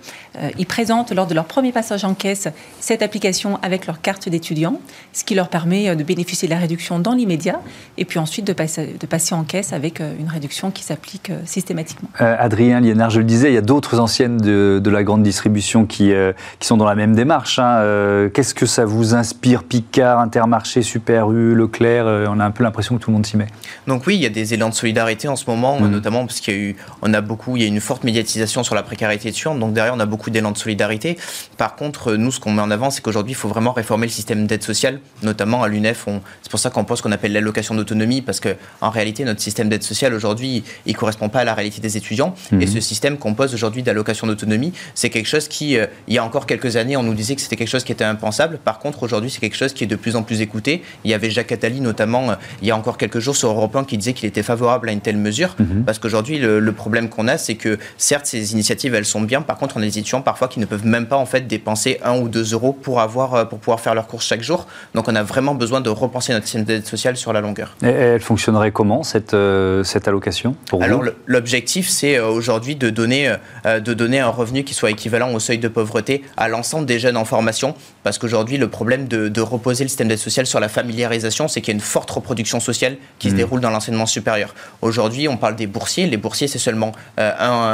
ils 0.58 0.66
présentent 0.66 1.12
lors 1.12 1.28
de 1.28 1.34
leur 1.34 1.46
premier 1.46 1.72
passage 1.72 2.04
en 2.04 2.14
caisse 2.14 2.48
cette 2.80 3.02
application 3.02 3.60
avec 3.62 3.88
leur 3.88 4.02
carte 4.02 4.30
d'étudiant, 4.30 4.80
ce 5.14 5.24
qui 5.24 5.36
leur 5.36 5.50
permet 5.50 5.96
de 5.96 6.04
bénéficier 6.04 6.48
de 6.48 6.54
la 6.54 6.60
réduction 6.60 7.00
dans 7.00 7.14
l'immédiat 7.14 7.60
et 7.98 8.06
puis 8.06 8.20
ensuite 8.20 8.46
de 8.46 8.54
passer, 8.54 8.96
de 9.00 9.08
passer 9.08 9.36
en 9.36 9.44
caisse 9.44 9.74
avec 9.74 10.00
une 10.00 10.30
réduction 10.30 10.72
qui 10.72 10.84
s'applique 10.84 11.32
systématiquement. 11.46 12.10
Adrien 12.20 12.80
Liénard, 12.80 13.10
je 13.10 13.20
le 13.20 13.26
disais, 13.26 13.52
il 13.52 13.56
y 13.56 13.58
a 13.58 13.62
d'autres 13.62 14.00
anciennes 14.00 14.38
de, 14.38 14.80
de, 14.84 14.90
la 14.90 15.04
grande 15.04 15.24
distribution 15.24 15.86
qui, 15.86 16.12
qui 16.60 16.68
sont 16.68 16.78
dans 16.78 16.86
la 16.86 16.96
même 16.96 17.16
démarche. 17.16 17.60
Hein. 17.60 17.80
Euh, 17.82 18.30
qu'est-ce 18.30 18.54
que 18.54 18.66
ça 18.66 18.86
vous 18.86 19.16
inspire? 19.16 19.64
Picard, 19.64 20.20
Intermarché, 20.20 20.82
Super 20.82 21.32
U, 21.32 21.56
Leclerc 21.56 22.06
euh, 22.08 22.28
On 22.30 22.40
a 22.40 22.46
un 22.46 22.52
peu 22.52 22.64
l'impression 22.64 22.98
que 22.98 23.04
tout 23.04 23.10
le 23.10 23.16
monde 23.16 23.26
s'y 23.26 23.38
met. 23.38 23.48
Donc 23.88 24.04
oui, 24.08 24.16
il 24.16 24.22
y 24.22 24.26
a 24.26 24.30
des 24.30 24.54
élans 24.54 24.70
de 24.70 24.74
solidarité 24.74 25.28
en 25.28 25.36
ce 25.36 25.50
moment, 25.50 25.80
mm. 25.80 25.88
notamment 25.88 26.26
parce 26.26 26.40
qu'il 26.40 26.54
y 26.54 26.58
a 26.58 26.60
eu, 26.60 26.76
on 27.02 27.14
a 27.14 27.22
beaucoup, 27.22 27.56
il 27.58 27.64
y 27.64 27.66
a 27.66 27.68
une 27.68 27.82
forte 27.82 28.04
médiatisation 28.04 28.64
sur 28.64 28.76
la 28.76 28.84
précarité 28.84 29.30
étudiante. 29.30 29.60
Donc 29.60 29.74
derrière, 29.74 29.94
on 29.96 30.00
a 30.00 30.06
beaucoup 30.06 30.27
d'élans 30.32 30.52
de 30.52 30.58
solidarité. 30.58 31.18
Par 31.58 31.76
contre, 31.76 32.14
nous, 32.14 32.32
ce 32.32 32.40
qu'on 32.40 32.52
met 32.52 32.62
en 32.62 32.72
avant, 32.72 32.90
c'est 32.90 33.02
qu'aujourd'hui, 33.02 33.34
il 33.34 33.36
faut 33.36 33.48
vraiment 33.48 33.74
réformer 33.74 34.08
le 34.08 34.12
système 34.12 34.48
d'aide 34.48 34.64
sociale, 34.64 35.00
notamment 35.24 35.64
à 35.64 35.68
l'UNEF. 35.68 36.06
C'est 36.42 36.52
pour 36.52 36.60
ça 36.60 36.70
qu'on 36.70 36.84
pense 36.86 37.02
qu'on 37.02 37.12
appelle 37.12 37.34
l'allocation 37.34 37.76
d'autonomie, 37.76 38.22
parce 38.22 38.40
que 38.40 38.56
en 38.82 38.90
réalité, 38.90 39.24
notre 39.24 39.42
système 39.42 39.70
d'aide 39.70 39.84
sociale 39.84 40.14
aujourd'hui, 40.14 40.64
il 40.86 40.96
correspond 40.96 41.30
pas 41.30 41.40
à 41.40 41.44
la 41.44 41.54
réalité 41.54 41.82
des 41.82 41.98
étudiants. 41.98 42.36
Et 42.60 42.68
ce 42.68 42.80
système 42.80 43.18
qu'on 43.18 43.34
pose 43.34 43.54
aujourd'hui 43.54 43.84
d'allocation 43.84 44.28
d'autonomie, 44.28 44.74
c'est 44.96 45.10
quelque 45.10 45.28
chose 45.28 45.48
qui, 45.48 45.78
euh, 45.78 45.86
il 46.08 46.14
y 46.14 46.18
a 46.18 46.24
encore 46.24 46.46
quelques 46.46 46.76
années, 46.76 46.98
on 46.98 47.04
nous 47.04 47.14
disait 47.14 47.36
que 47.36 47.42
c'était 47.42 47.56
quelque 47.56 47.68
chose 47.70 47.84
qui 47.84 47.92
était 47.92 48.04
impensable. 48.04 48.60
Par 48.64 48.80
contre, 48.80 49.04
aujourd'hui, 49.04 49.30
c'est 49.30 49.40
quelque 49.40 49.56
chose 49.56 49.74
qui 49.74 49.84
est 49.84 49.88
de 49.88 49.96
plus 49.96 50.16
en 50.16 50.24
plus 50.24 50.42
écouté. 50.42 50.84
Il 51.04 51.12
y 51.12 51.14
avait 51.14 51.30
Jacques 51.30 51.52
Attali, 51.52 51.82
notamment, 51.82 52.32
euh, 52.32 52.36
il 52.62 52.68
y 52.68 52.72
a 52.72 52.78
encore 52.78 52.98
quelques 52.98 53.20
jours 53.20 53.36
sur 53.36 53.50
Europe 53.50 53.76
1, 53.76 53.84
qui 53.84 53.98
disait 53.98 54.14
qu'il 54.14 54.28
était 54.28 54.44
favorable 54.44 54.90
à 54.90 54.92
une 54.92 55.02
telle 55.02 55.18
mesure. 55.18 55.56
Mhm. 55.60 55.84
Parce 55.86 56.00
qu'aujourd'hui, 56.00 56.40
le, 56.40 56.72
problème 56.72 57.10
qu'on 57.10 57.28
a, 57.28 57.38
c'est 57.38 57.56
que 57.56 57.80
certes, 57.98 58.28
ces 58.28 58.54
initiatives, 58.54 58.94
elles 58.94 59.06
sont 59.06 59.22
bien. 59.22 59.42
Par 59.42 59.58
contre, 59.58 59.78
on 59.78 59.80
a 59.80 59.84
des 59.84 59.98
étudiants 59.98 60.17
parfois 60.22 60.48
qui 60.48 60.60
ne 60.60 60.66
peuvent 60.66 60.86
même 60.86 61.08
pas 61.08 61.18
en 61.18 61.26
fait 61.26 61.42
dépenser 61.42 62.00
un 62.04 62.18
ou 62.18 62.30
deux 62.30 62.54
euros 62.54 62.74
pour, 62.74 63.00
avoir, 63.00 63.34
euh, 63.34 63.46
pour 63.46 63.60
pouvoir 63.60 63.80
faire 63.80 63.96
leurs 63.96 64.08
courses 64.08 64.26
chaque 64.26 64.44
jour. 64.44 64.68
Donc, 64.94 65.08
on 65.08 65.16
a 65.16 65.24
vraiment 65.24 65.56
besoin 65.56 65.82
de 65.82 65.90
repenser 65.90 66.34
notre 66.34 66.46
système 66.46 66.64
d'aide 66.64 66.86
sociale 66.86 67.18
sur 67.18 67.34
la 67.34 67.42
longueur. 67.42 67.76
Et 67.84 67.88
elle 67.88 68.22
fonctionnerait 68.22 68.72
comment, 68.72 69.04
cette, 69.04 69.34
euh, 69.34 69.84
cette 69.84 70.08
allocation 70.08 70.56
pour 70.70 70.84
Alors, 70.84 71.04
l'objectif, 71.26 71.90
c'est 71.90 72.20
aujourd'hui 72.20 72.76
de 72.76 72.90
donner, 72.90 73.34
de 73.66 73.94
donner 73.94 74.20
un 74.20 74.30
revenu 74.30 74.64
qui 74.64 74.74
soit 74.74 74.92
équivalent 74.92 75.34
au 75.34 75.40
seuil 75.40 75.58
de 75.58 75.68
pauvreté 75.68 76.24
à 76.38 76.48
l'ensemble 76.48 76.86
des 76.86 77.00
jeunes 77.00 77.18
en 77.18 77.26
formation, 77.26 77.76
parce 78.04 78.18
qu'aujourd'hui, 78.18 78.58
le 78.58 78.70
problème 78.70 79.08
de, 79.08 79.42
reposer 79.42 79.84
le 79.84 79.90
système 79.90 80.08
d'aide 80.08 80.18
sociale 80.18 80.46
sur 80.46 80.60
la 80.60 80.70
familiarisation, 80.70 81.48
c'est 81.48 81.62
qu'il 81.62 81.74
y 81.74 81.76
a 81.76 81.78
une 81.78 81.82
forte 81.82 82.10
reproduction 82.10 82.60
sociale 82.60 82.98
qui 83.20 83.30
se 83.30 83.34
mmh. 83.34 83.38
déroule 83.38 83.62
dans 83.62 83.70
l'enseignement 83.70 84.06
supérieur. 84.06 84.56
Aujourd'hui, 84.82 85.28
on 85.28 85.38
parle 85.38 85.56
des 85.56 85.68
boursiers. 85.68 86.08
Les 86.08 86.18
boursiers, 86.18 86.48
c'est 86.48 86.60
seulement 86.60 86.92
euh, 87.20 87.32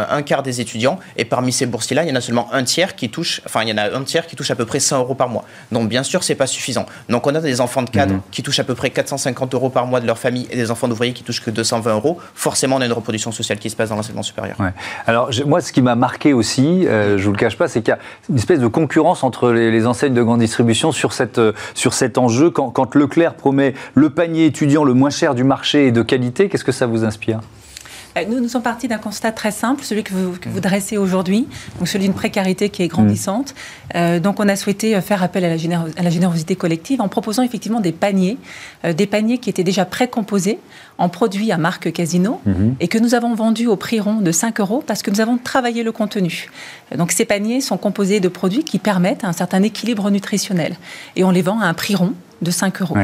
un, 0.09 0.21
quart 0.23 0.43
des 0.43 0.59
étudiants, 0.59 1.00
et 1.17 1.25
parmi 1.25 1.51
ces 1.51 1.65
boursiers-là, 1.65 2.03
il 2.03 2.09
y 2.09 2.12
en 2.12 2.15
a 2.15 2.21
seulement 2.21 2.32
un 2.51 2.63
tiers 2.63 2.95
qui 2.95 3.09
touche, 3.09 3.41
enfin, 3.45 3.63
il 3.63 3.69
y 3.69 3.73
en 3.73 3.77
a 3.77 3.95
un 3.95 4.03
tiers 4.03 4.27
qui 4.27 4.35
touche 4.35 4.51
à 4.51 4.55
peu 4.55 4.65
près 4.65 4.79
100 4.79 4.99
euros 4.99 5.15
par 5.15 5.29
mois. 5.29 5.45
Donc, 5.71 5.89
bien 5.89 6.03
sûr, 6.03 6.23
c'est 6.23 6.35
pas 6.35 6.47
suffisant. 6.47 6.85
Donc, 7.09 7.27
on 7.27 7.35
a 7.35 7.39
des 7.39 7.61
enfants 7.61 7.81
de 7.81 7.89
cadre 7.89 8.15
mmh. 8.15 8.21
qui 8.31 8.43
touchent 8.43 8.59
à 8.59 8.63
peu 8.63 8.75
près 8.75 8.89
450 8.89 9.53
euros 9.53 9.69
par 9.69 9.85
mois 9.87 9.99
de 9.99 10.07
leur 10.07 10.17
famille, 10.17 10.47
et 10.49 10.55
des 10.55 10.71
enfants 10.71 10.87
d'ouvriers 10.87 11.13
qui 11.13 11.23
touchent 11.23 11.41
que 11.41 11.51
220 11.51 11.93
euros. 11.93 12.19
Forcément, 12.35 12.77
on 12.77 12.81
a 12.81 12.85
une 12.85 12.93
reproduction 12.93 13.31
sociale 13.31 13.59
qui 13.59 13.69
se 13.69 13.75
passe 13.75 13.89
dans 13.89 13.95
l'enseignement 13.95 14.23
supérieur. 14.23 14.57
Alors, 15.05 15.29
moi, 15.45 15.61
ce 15.61 15.71
qui 15.71 15.81
m'a 15.81 15.95
marqué 15.95 16.33
aussi, 16.33 16.87
euh, 16.87 17.17
je 17.17 17.25
vous 17.25 17.31
le 17.31 17.37
cache 17.37 17.57
pas, 17.57 17.67
c'est 17.67 17.81
qu'il 17.81 17.89
y 17.89 17.95
a 17.95 17.99
une 18.29 18.37
espèce 18.37 18.59
de 18.59 18.67
concurrence 18.67 19.23
entre 19.23 19.51
les, 19.51 19.87
enseignes 19.87 20.13
de 20.13 20.23
grande 20.23 20.39
distribution 20.39 20.91
sur, 20.91 21.13
cette, 21.13 21.39
euh, 21.39 21.53
sur 21.73 21.93
cet 21.93 22.17
enjeu. 22.17 22.49
Quand, 22.49 22.69
quand 22.69 22.95
Leclerc 22.95 23.33
promet 23.35 23.73
le 23.93 24.09
panier 24.09 24.45
étudiant 24.45 24.83
le 24.83 24.93
moins 24.93 25.09
cher 25.09 25.35
du 25.35 25.43
marché 25.43 25.87
et 25.87 25.91
de 25.91 26.01
qualité, 26.01 26.49
qu'est-ce 26.49 26.63
que 26.63 26.71
ça 26.71 26.85
vous 26.85 27.03
inspire? 27.03 27.39
Nous, 28.29 28.39
nous 28.39 28.48
sommes 28.48 28.62
partis 28.62 28.88
d'un 28.88 28.98
constat 28.98 29.32
très 29.32 29.51
simple, 29.51 29.84
celui 29.84 30.03
que 30.03 30.13
vous, 30.13 30.34
vous 30.46 30.60
dressez 30.60 30.98
aujourd'hui, 30.98 31.48
donc 31.79 31.88
celui 31.88 32.05
d'une 32.05 32.13
précarité 32.13 32.70
qui 32.70 32.84
est 32.84 32.88
grandissante. 32.88 33.53
Mm. 33.53 33.98
Euh, 33.98 34.20
donc, 34.20 34.39
on 34.39 34.48
a 34.48 34.55
souhaité 34.55 35.00
faire 35.01 35.24
appel 35.24 35.43
à 35.46 35.55
la, 35.55 35.86
à 35.98 36.03
la, 36.03 36.10
générosité 36.10 36.55
collective 36.55 37.01
en 37.01 37.08
proposant 37.08 37.43
effectivement 37.43 37.79
des 37.79 37.91
paniers, 37.91 38.38
euh, 38.86 38.93
des 38.93 39.08
paniers 39.08 39.39
qui 39.39 39.50
étaient 39.50 39.63
déjà 39.63 39.86
précomposés 39.86 40.60
en 40.98 41.10
produits 41.10 41.51
à 41.51 41.58
marque 41.58 41.91
Casino 41.91 42.39
mm-hmm. 42.48 42.75
et 42.79 42.88
que 42.88 43.00
nous 43.00 43.15
avons 43.15 43.34
vendus 43.34 43.67
au 43.67 43.75
prix 43.75 44.00
rond 44.00 44.22
de 44.22 44.32
5 44.32 44.60
euros 44.60 44.84
parce 44.86 45.01
que 45.01 45.10
nous 45.10 45.22
avons 45.22 45.38
travaillé 45.38 45.84
le 45.84 45.91
contenu. 45.91 46.50
Donc, 46.96 47.12
ces 47.12 47.25
paniers 47.25 47.62
sont 47.62 47.77
composés 47.77 48.20
de 48.20 48.27
produits 48.27 48.63
qui 48.63 48.77
permettent 48.77 49.24
un 49.24 49.34
certain 49.34 49.63
équilibre 49.63 50.10
nutritionnel 50.12 50.75
et 51.15 51.24
on 51.24 51.32
les 51.32 51.41
vend 51.41 51.60
à 51.60 51.65
un 51.65 51.74
prix 51.74 51.96
rond 51.96 52.13
de 52.43 52.51
5 52.51 52.81
euros. 52.81 52.95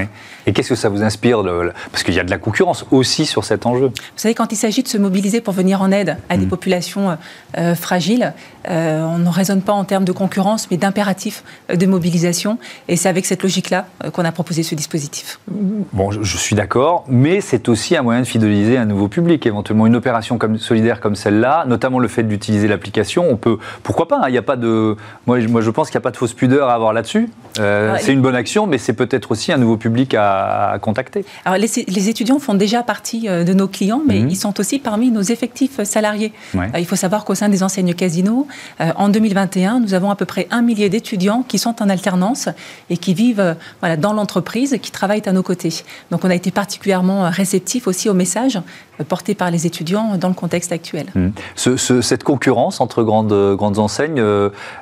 Et 0.46 0.53
qu'est-ce 0.53 0.69
que 0.69 0.75
ça 0.75 0.89
vous 0.89 1.03
inspire 1.03 1.43
Parce 1.91 2.03
qu'il 2.03 2.13
y 2.13 2.19
a 2.19 2.24
de 2.24 2.31
la 2.31 2.38
concurrence 2.38 2.86
aussi 2.91 3.25
sur 3.25 3.43
cet 3.43 3.65
enjeu. 3.65 3.88
Vous 3.88 3.93
savez, 4.15 4.34
quand 4.34 4.51
il 4.51 4.55
s'agit 4.55 4.84
de 4.84 4.88
se 4.88 4.98
mobiliser 4.98 5.41
pour 5.41 5.53
venir 5.53 5.81
en 5.81 5.92
aide 5.92 6.18
à 6.29 6.37
des 6.37 6.46
mm. 6.46 6.50
populations 6.50 7.18
euh, 7.57 7.75
fragiles, 7.75 8.33
euh, 8.70 9.01
on 9.03 9.18
ne 9.20 9.29
raisonne 9.29 9.61
pas 9.61 9.74
en 9.74 9.83
termes 9.83 10.05
de 10.05 10.11
concurrence, 10.11 10.70
mais 10.70 10.77
d'impératif 10.77 11.44
de 11.74 11.85
mobilisation. 11.85 12.57
Et 12.87 12.96
c'est 12.96 13.09
avec 13.09 13.25
cette 13.25 13.44
logique-là 13.44 13.87
euh, 14.03 14.11
qu'on 14.11 14.25
a 14.25 14.31
proposé 14.31 14.64
ce 14.64 14.75
dispositif. 14.75 15.40
Bon, 15.48 16.11
je, 16.11 16.37
suis 16.37 16.55
d'accord, 16.55 17.05
mais 17.07 17.42
c'est 17.42 17.70
aussi 17.70 17.96
un 17.96 18.01
moyen 18.01 18.22
de 18.22 18.25
fidéliser 18.25 18.77
un 18.77 18.85
nouveau 18.85 19.07
public. 19.07 19.46
Éventuellement, 19.46 19.87
une 19.87 19.96
opération 19.96 20.37
comme, 20.37 20.57
solidaire 20.57 21.00
comme 21.00 21.16
celle-là, 21.16 21.66
notamment 21.68 22.00
le 22.00 22.07
fait 22.07 22.24
d'utiliser 22.24 22.68
l'application, 22.68 23.25
on 23.29 23.37
peut. 23.37 23.57
Pourquoi 23.83 24.07
pas 24.07 24.18
hein, 24.18 24.27
Il 24.27 24.31
n'y 24.31 24.37
a 24.37 24.44
pas 24.44 24.55
de. 24.55 24.96
Moi, 25.25 25.40
moi 25.48 25.61
je 25.61 25.70
pense 25.70 25.90
qu'il 25.90 25.98
n'y 25.98 26.03
a 26.03 26.05
pas 26.05 26.11
de 26.11 26.18
fausse 26.18 26.33
pudeur 26.33 26.70
à 26.70 26.74
avoir 26.74 26.94
là-dessus. 26.94 27.29
c'est 27.55 28.14
une 28.14 28.22
bonne 28.22 28.35
action, 28.35 28.68
mais 28.68 28.77
c'est 28.77 28.94
peut-être 28.94 29.28
aussi 29.31 29.51
un 29.51 29.57
nouveau 29.57 29.77
public 29.77 30.13
à, 30.18 30.77
contacter. 30.81 31.25
Alors, 31.46 31.57
les, 31.57 32.09
étudiants 32.09 32.39
font 32.39 32.53
déjà 32.53 32.83
partie 32.83 33.27
euh, 33.27 33.44
de 33.44 33.53
nos 33.53 33.68
clients, 33.68 34.01
mais 34.05 34.20
mhm. 34.20 34.29
ils 34.29 34.35
sont 34.35 34.59
aussi 34.59 34.79
parmi 34.79 35.11
nos 35.11 35.22
effectifs 35.22 35.83
salariés. 35.83 36.33
Euh, 36.55 36.68
il 36.77 36.85
faut 36.85 36.96
savoir 36.96 37.25
qu'au 37.25 37.35
sein 37.35 37.50
des 37.50 37.63
enseignes 37.63 37.94
casinos, 37.94 38.48
euh, 38.81 38.92
en 38.96 39.09
2021, 39.09 39.79
nous 39.79 39.94
avons 39.94 40.11
à 40.11 40.15
peu 40.15 40.25
près 40.25 40.48
un 40.51 40.61
millier 40.61 40.89
d'étudiants 40.89 41.44
qui 41.48 41.57
sont 41.57 41.81
en 41.81 41.89
alternance 41.89 42.50
et 42.89 42.98
qui 42.98 43.13
vivent 43.13 43.55
voilà, 43.79 43.98
dans 43.98 44.13
l'entreprise, 44.13 44.77
qui 44.81 44.92
travaillent 44.92 45.24
à 45.25 45.31
nos 45.31 45.44
côtés. 45.44 45.83
Donc, 46.11 46.24
on 46.24 46.29
a 46.29 46.35
été 46.35 46.51
particulièrement 46.51 47.29
réceptifs 47.29 47.87
aussi 47.87 48.09
aux 48.09 48.13
messages 48.13 48.59
portés 49.07 49.33
par 49.33 49.50
les 49.50 49.65
étudiants 49.65 50.18
dans 50.18 50.27
le 50.27 50.33
contexte 50.33 50.74
actuel. 50.74 51.07
Mhm. 51.15 51.31
cette 51.55 52.24
concurrence 52.24 52.81
entre 52.81 53.03
grandes, 53.03 53.55
grandes 53.55 53.79
enseignes, 53.79 54.22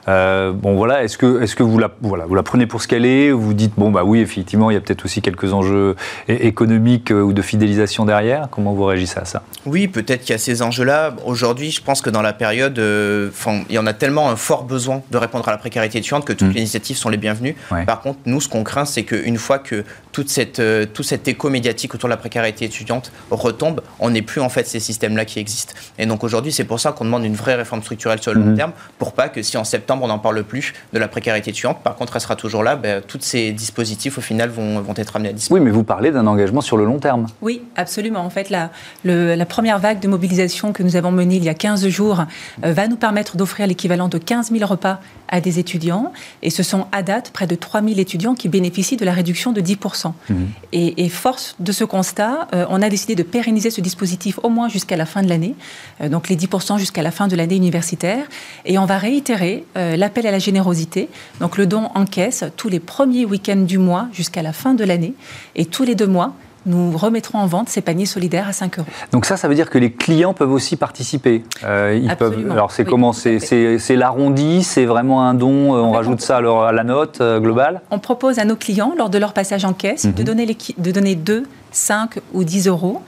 bon 0.07 0.75
voilà, 0.75 1.03
est-ce 1.03 1.17
que, 1.17 1.41
est 1.41 1.45
-ce 1.45 1.55
que 1.55 1.63
vous, 1.63 1.77
la, 1.77 1.91
voilà, 2.01 2.25
vous 2.25 2.35
la 2.35 2.43
prenez 2.43 2.65
pour 2.65 2.81
ce 2.81 2.87
qu'elle 2.87 3.05
est? 3.05 3.31
Vous 3.31 3.53
dites, 3.53 3.73
bon 3.77 3.91
bah 3.91 4.03
oui, 4.03 4.21
effectivement, 4.27 4.69
il 4.69 4.75
y 4.75 4.77
a 4.77 4.81
peut-être 4.81 5.05
aussi 5.05 5.21
quelques 5.21 5.53
enjeux 5.53 5.95
économiques 6.27 7.11
euh, 7.11 7.21
ou 7.21 7.33
de 7.33 7.41
fidélisation 7.41 8.05
derrière. 8.05 8.47
Comment 8.51 8.73
vous 8.73 8.85
réagissez 8.85 9.19
à 9.19 9.25
ça? 9.25 9.43
Oui, 9.65 9.87
peut-être 9.87 10.21
qu'il 10.21 10.31
y 10.31 10.35
a 10.35 10.37
ces 10.37 10.61
enjeux-là. 10.61 11.15
Aujourd'hui, 11.25 11.71
je 11.71 11.81
pense 11.81 12.01
que 12.01 12.09
dans 12.09 12.21
la 12.21 12.33
période, 12.33 12.77
euh, 12.79 13.29
il 13.69 13.75
y 13.75 13.79
en 13.79 13.87
a 13.87 13.93
tellement 13.93 14.29
un 14.29 14.35
fort 14.35 14.63
besoin 14.63 15.01
de 15.11 15.17
répondre 15.17 15.47
à 15.47 15.51
la 15.51 15.57
précarité 15.57 15.99
étudiante 15.99 16.25
que 16.25 16.33
toutes 16.33 16.49
mm. 16.49 16.53
les 16.53 16.59
initiatives 16.61 16.97
sont 16.97 17.09
les 17.09 17.17
bienvenues. 17.17 17.55
Par 17.85 18.01
contre, 18.01 18.19
nous, 18.25 18.41
ce 18.41 18.49
qu'on 18.49 18.63
craint, 18.63 18.85
c'est 18.85 19.03
qu'une 19.03 19.37
fois 19.37 19.59
que 19.59 19.83
toute 20.11 20.29
cette, 20.29 20.59
euh, 20.59 20.85
tout 20.91 21.03
cet 21.03 21.27
écho 21.27 21.49
médiatique 21.49 21.93
autour 21.93 22.09
de 22.09 22.13
la 22.13 22.17
précarité 22.17 22.65
étudiante 22.65 23.11
retombe, 23.29 23.81
on 23.99 24.09
n'est 24.09 24.23
plus 24.23 24.41
en 24.41 24.49
fait 24.49 24.65
ces 24.65 24.79
systèmes-là 24.79 25.25
qui 25.25 25.39
existent. 25.39 25.73
Et 25.99 26.07
donc 26.07 26.23
aujourd'hui, 26.23 26.51
c'est 26.51 26.63
pour 26.63 26.79
ça 26.79 26.91
qu'on 26.91 27.05
demande 27.05 27.23
une 27.23 27.35
vraie 27.35 27.53
réforme 27.53 27.83
structurelle 27.83 28.19
sur 28.19 28.33
le 28.33 28.41
long 28.41 28.53
mm-hmm. 28.53 28.55
terme, 28.55 28.71
pour 28.97 29.13
pas 29.13 29.29
que 29.29 29.43
si 29.43 29.57
en 29.57 29.63
septembre 29.63 30.03
on 30.03 30.07
n'en 30.07 30.17
parle 30.17 30.43
plus 30.43 30.73
de 30.91 30.97
la 30.97 31.07
précarité 31.07 31.51
étudiante, 31.51 31.83
par 31.83 31.95
contre 31.95 32.15
elle 32.15 32.21
sera 32.21 32.35
toujours 32.35 32.63
là, 32.63 32.75
ben, 32.75 33.03
tous 33.07 33.19
ces 33.21 33.51
dispositifs 33.51 34.16
au 34.17 34.21
final 34.21 34.49
vont, 34.49 34.81
vont 34.81 34.93
être 34.95 35.15
amenés 35.15 35.29
à 35.29 35.33
disparaître. 35.33 35.61
Oui, 35.61 35.65
mais 35.65 35.71
vous 35.71 35.83
parlez 35.83 36.11
d'un 36.11 36.27
engagement 36.27 36.61
sur 36.61 36.77
le 36.77 36.85
long 36.85 36.99
terme. 36.99 37.27
Oui, 37.41 37.61
absolument. 37.75 38.21
En 38.21 38.29
fait, 38.29 38.49
la, 38.49 38.71
la 39.03 39.45
première 39.45 39.79
vague 39.79 39.99
de 39.99 40.07
mobilisation 40.07 40.73
que 40.73 40.83
nous 40.83 40.95
avons 40.95 41.11
menée 41.11 41.35
il 41.37 41.43
y 41.43 41.49
a 41.49 41.53
15 41.53 41.87
jours 41.87 42.23
euh, 42.63 42.73
va 42.73 42.87
nous 42.87 42.95
permettre 42.95 43.37
d'offrir 43.37 43.67
l'équivalent 43.67 44.07
de 44.07 44.17
15 44.17 44.51
000 44.51 44.65
repas 44.65 44.99
à 45.27 45.41
des 45.41 45.59
étudiants. 45.59 46.11
Et 46.41 46.49
ce 46.49 46.63
sont 46.63 46.87
à 46.91 47.03
date 47.03 47.31
près 47.31 47.47
de 47.47 47.55
3 47.55 47.81
000 47.81 47.99
étudiants 47.99 48.35
qui 48.35 48.49
bénéficient 48.49 48.97
de 48.97 49.05
la 49.05 49.13
réduction 49.13 49.51
de 49.51 49.61
10% 49.61 50.13
mmh. 50.29 50.33
et, 50.73 51.09
force 51.09 51.55
de 51.59 51.71
ce 51.71 51.83
constat, 51.83 52.47
euh, 52.53 52.65
on 52.69 52.81
a 52.81 52.89
décidé 52.89 53.15
de 53.15 53.23
pérenniser 53.23 53.69
ce 53.69 53.81
dispositif 53.81 54.39
au 54.43 54.49
moins 54.49 54.69
jusqu'à 54.69 54.97
la 54.97 55.05
fin 55.05 55.23
de 55.23 55.29
l'année, 55.29 55.55
euh, 56.01 56.09
donc 56.09 56.29
les 56.29 56.35
10 56.35 56.47
jusqu'à 56.77 57.01
la 57.01 57.11
fin 57.11 57.27
de 57.27 57.35
l'année 57.35 57.55
universitaire. 57.55 58.25
Et 58.65 58.77
on 58.77 58.85
va 58.85 58.97
réitérer 58.97 59.63
l'appel 59.75 60.27
à 60.27 60.31
la 60.31 60.39
générosité, 60.39 61.09
donc 61.39 61.57
le 61.57 61.65
don 61.65 61.89
en 61.95 62.05
caisse 62.05 62.43
tous 62.55 62.69
les 62.69 62.79
premiers 62.79 63.25
week-ends 63.25 63.55
du 63.55 63.77
mois 63.77 64.07
jusqu'à 64.11 64.41
la 64.41 64.53
fin 64.53 64.73
de 64.73 64.83
l'année 64.83 65.13
et 65.55 65.65
tous 65.65 65.83
les 65.83 65.95
deux 65.95 66.07
mois 66.07 66.33
nous 66.67 66.95
remettrons 66.95 67.39
en 67.39 67.47
vente 67.47 67.69
ces 67.69 67.81
paniers 67.81 68.05
solidaires 68.05 68.47
à 68.47 68.53
5 68.53 68.79
euros. 68.79 68.87
Donc 69.11 69.25
ça, 69.25 69.37
ça 69.37 69.47
veut 69.47 69.55
dire 69.55 69.69
que 69.69 69.77
les 69.77 69.91
clients 69.91 70.33
peuvent 70.33 70.51
aussi 70.51 70.75
participer. 70.75 71.43
Euh, 71.63 71.99
ils 72.01 72.15
peuvent. 72.15 72.51
Alors 72.51 72.71
c'est 72.71 72.85
comment 72.85 73.13
C'est 73.13 73.95
l'arrondi, 73.95 74.63
c'est 74.63 74.85
vraiment 74.85 75.23
un 75.23 75.33
don. 75.33 75.73
on 75.73 75.91
rajoute 75.91 76.21
ça 76.21 76.37
à, 76.37 76.71
la 76.71 76.83
note 76.83 77.21
globale. 77.21 77.81
On 77.91 77.99
propose 77.99 78.39
à 78.39 78.45
nos 78.45 78.55
clients 78.55 78.93
lors 78.97 79.09
de 79.09 79.17
leur 79.17 79.33
passage 79.33 79.65
en 79.65 79.73
caisse 79.73 80.05
de 80.05 80.21
mhm. 80.21 80.23
donner 80.23 80.57
de 80.77 80.91
donner 80.91 81.15
2, 81.15 81.45
5 81.71 82.19
ou 82.33 82.43
10 82.43 82.67
euros, 82.67 83.01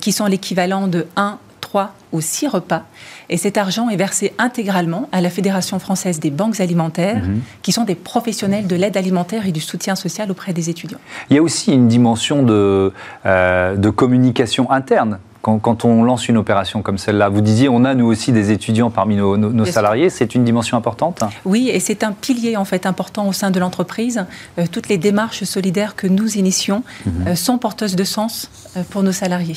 qui 0.00 0.12
sont 0.12 0.26
l'équivalent 0.26 0.88
de 0.88 1.06
1 1.16 1.38
3 1.62 1.94
ou 2.12 2.20
6 2.20 2.48
repas. 2.48 2.82
Et 3.30 3.38
cet 3.38 3.56
argent 3.56 3.88
est 3.88 3.96
versé 3.96 4.34
intégralement 4.36 5.08
à 5.12 5.22
la 5.22 5.30
Fédération 5.30 5.78
française 5.78 6.20
des 6.20 6.30
banques 6.30 6.60
alimentaires, 6.60 7.24
mhm. 7.24 7.40
qui 7.62 7.72
sont 7.72 7.84
des 7.84 7.94
professionnels 7.94 8.66
de 8.66 8.76
l'aide 8.76 8.98
alimentaire 8.98 9.46
et 9.46 9.52
du 9.52 9.60
soutien 9.60 9.94
social 9.94 10.30
auprès 10.30 10.52
des 10.52 10.68
étudiants. 10.68 10.98
Il 11.30 11.36
y 11.36 11.38
a 11.38 11.42
aussi 11.42 11.72
une 11.72 11.88
dimension 11.88 12.42
de, 12.42 12.92
euh, 13.24 13.76
de 13.76 13.88
communication 13.88 14.70
interne 14.70 15.18
quand, 15.40 15.84
on 15.84 16.04
lance 16.04 16.28
une 16.28 16.36
opération 16.36 16.82
comme 16.82 16.98
celle-là 16.98 17.28
Vous 17.28 17.40
disiez, 17.40 17.68
on 17.68 17.84
a 17.84 17.94
nous 17.94 18.06
aussi 18.06 18.30
des 18.30 18.52
étudiants 18.52 18.90
parmi 18.90 19.16
nos, 19.16 19.64
salariés. 19.64 20.08
C'est 20.08 20.36
une 20.36 20.44
dimension 20.44 20.76
importante 20.76 21.24
Oui, 21.44 21.68
et 21.68 21.80
c'est 21.80 22.04
un 22.04 22.12
pilier 22.12 22.56
en 22.56 22.64
fait 22.64 22.86
important 22.86 23.26
au 23.26 23.32
sein 23.32 23.50
de 23.50 23.58
l'entreprise. 23.58 24.24
Euh, 24.58 24.66
toutes 24.70 24.88
les 24.88 24.98
démarches 24.98 25.42
solidaires 25.42 25.96
que 25.96 26.06
nous 26.06 26.36
initions 26.36 26.84
mhm. 27.06 27.12
euh, 27.26 27.34
sont 27.34 27.58
porteuses 27.58 27.96
de 27.96 28.04
sens 28.04 28.50
pour 28.90 29.02
nos 29.02 29.10
salariés. 29.10 29.56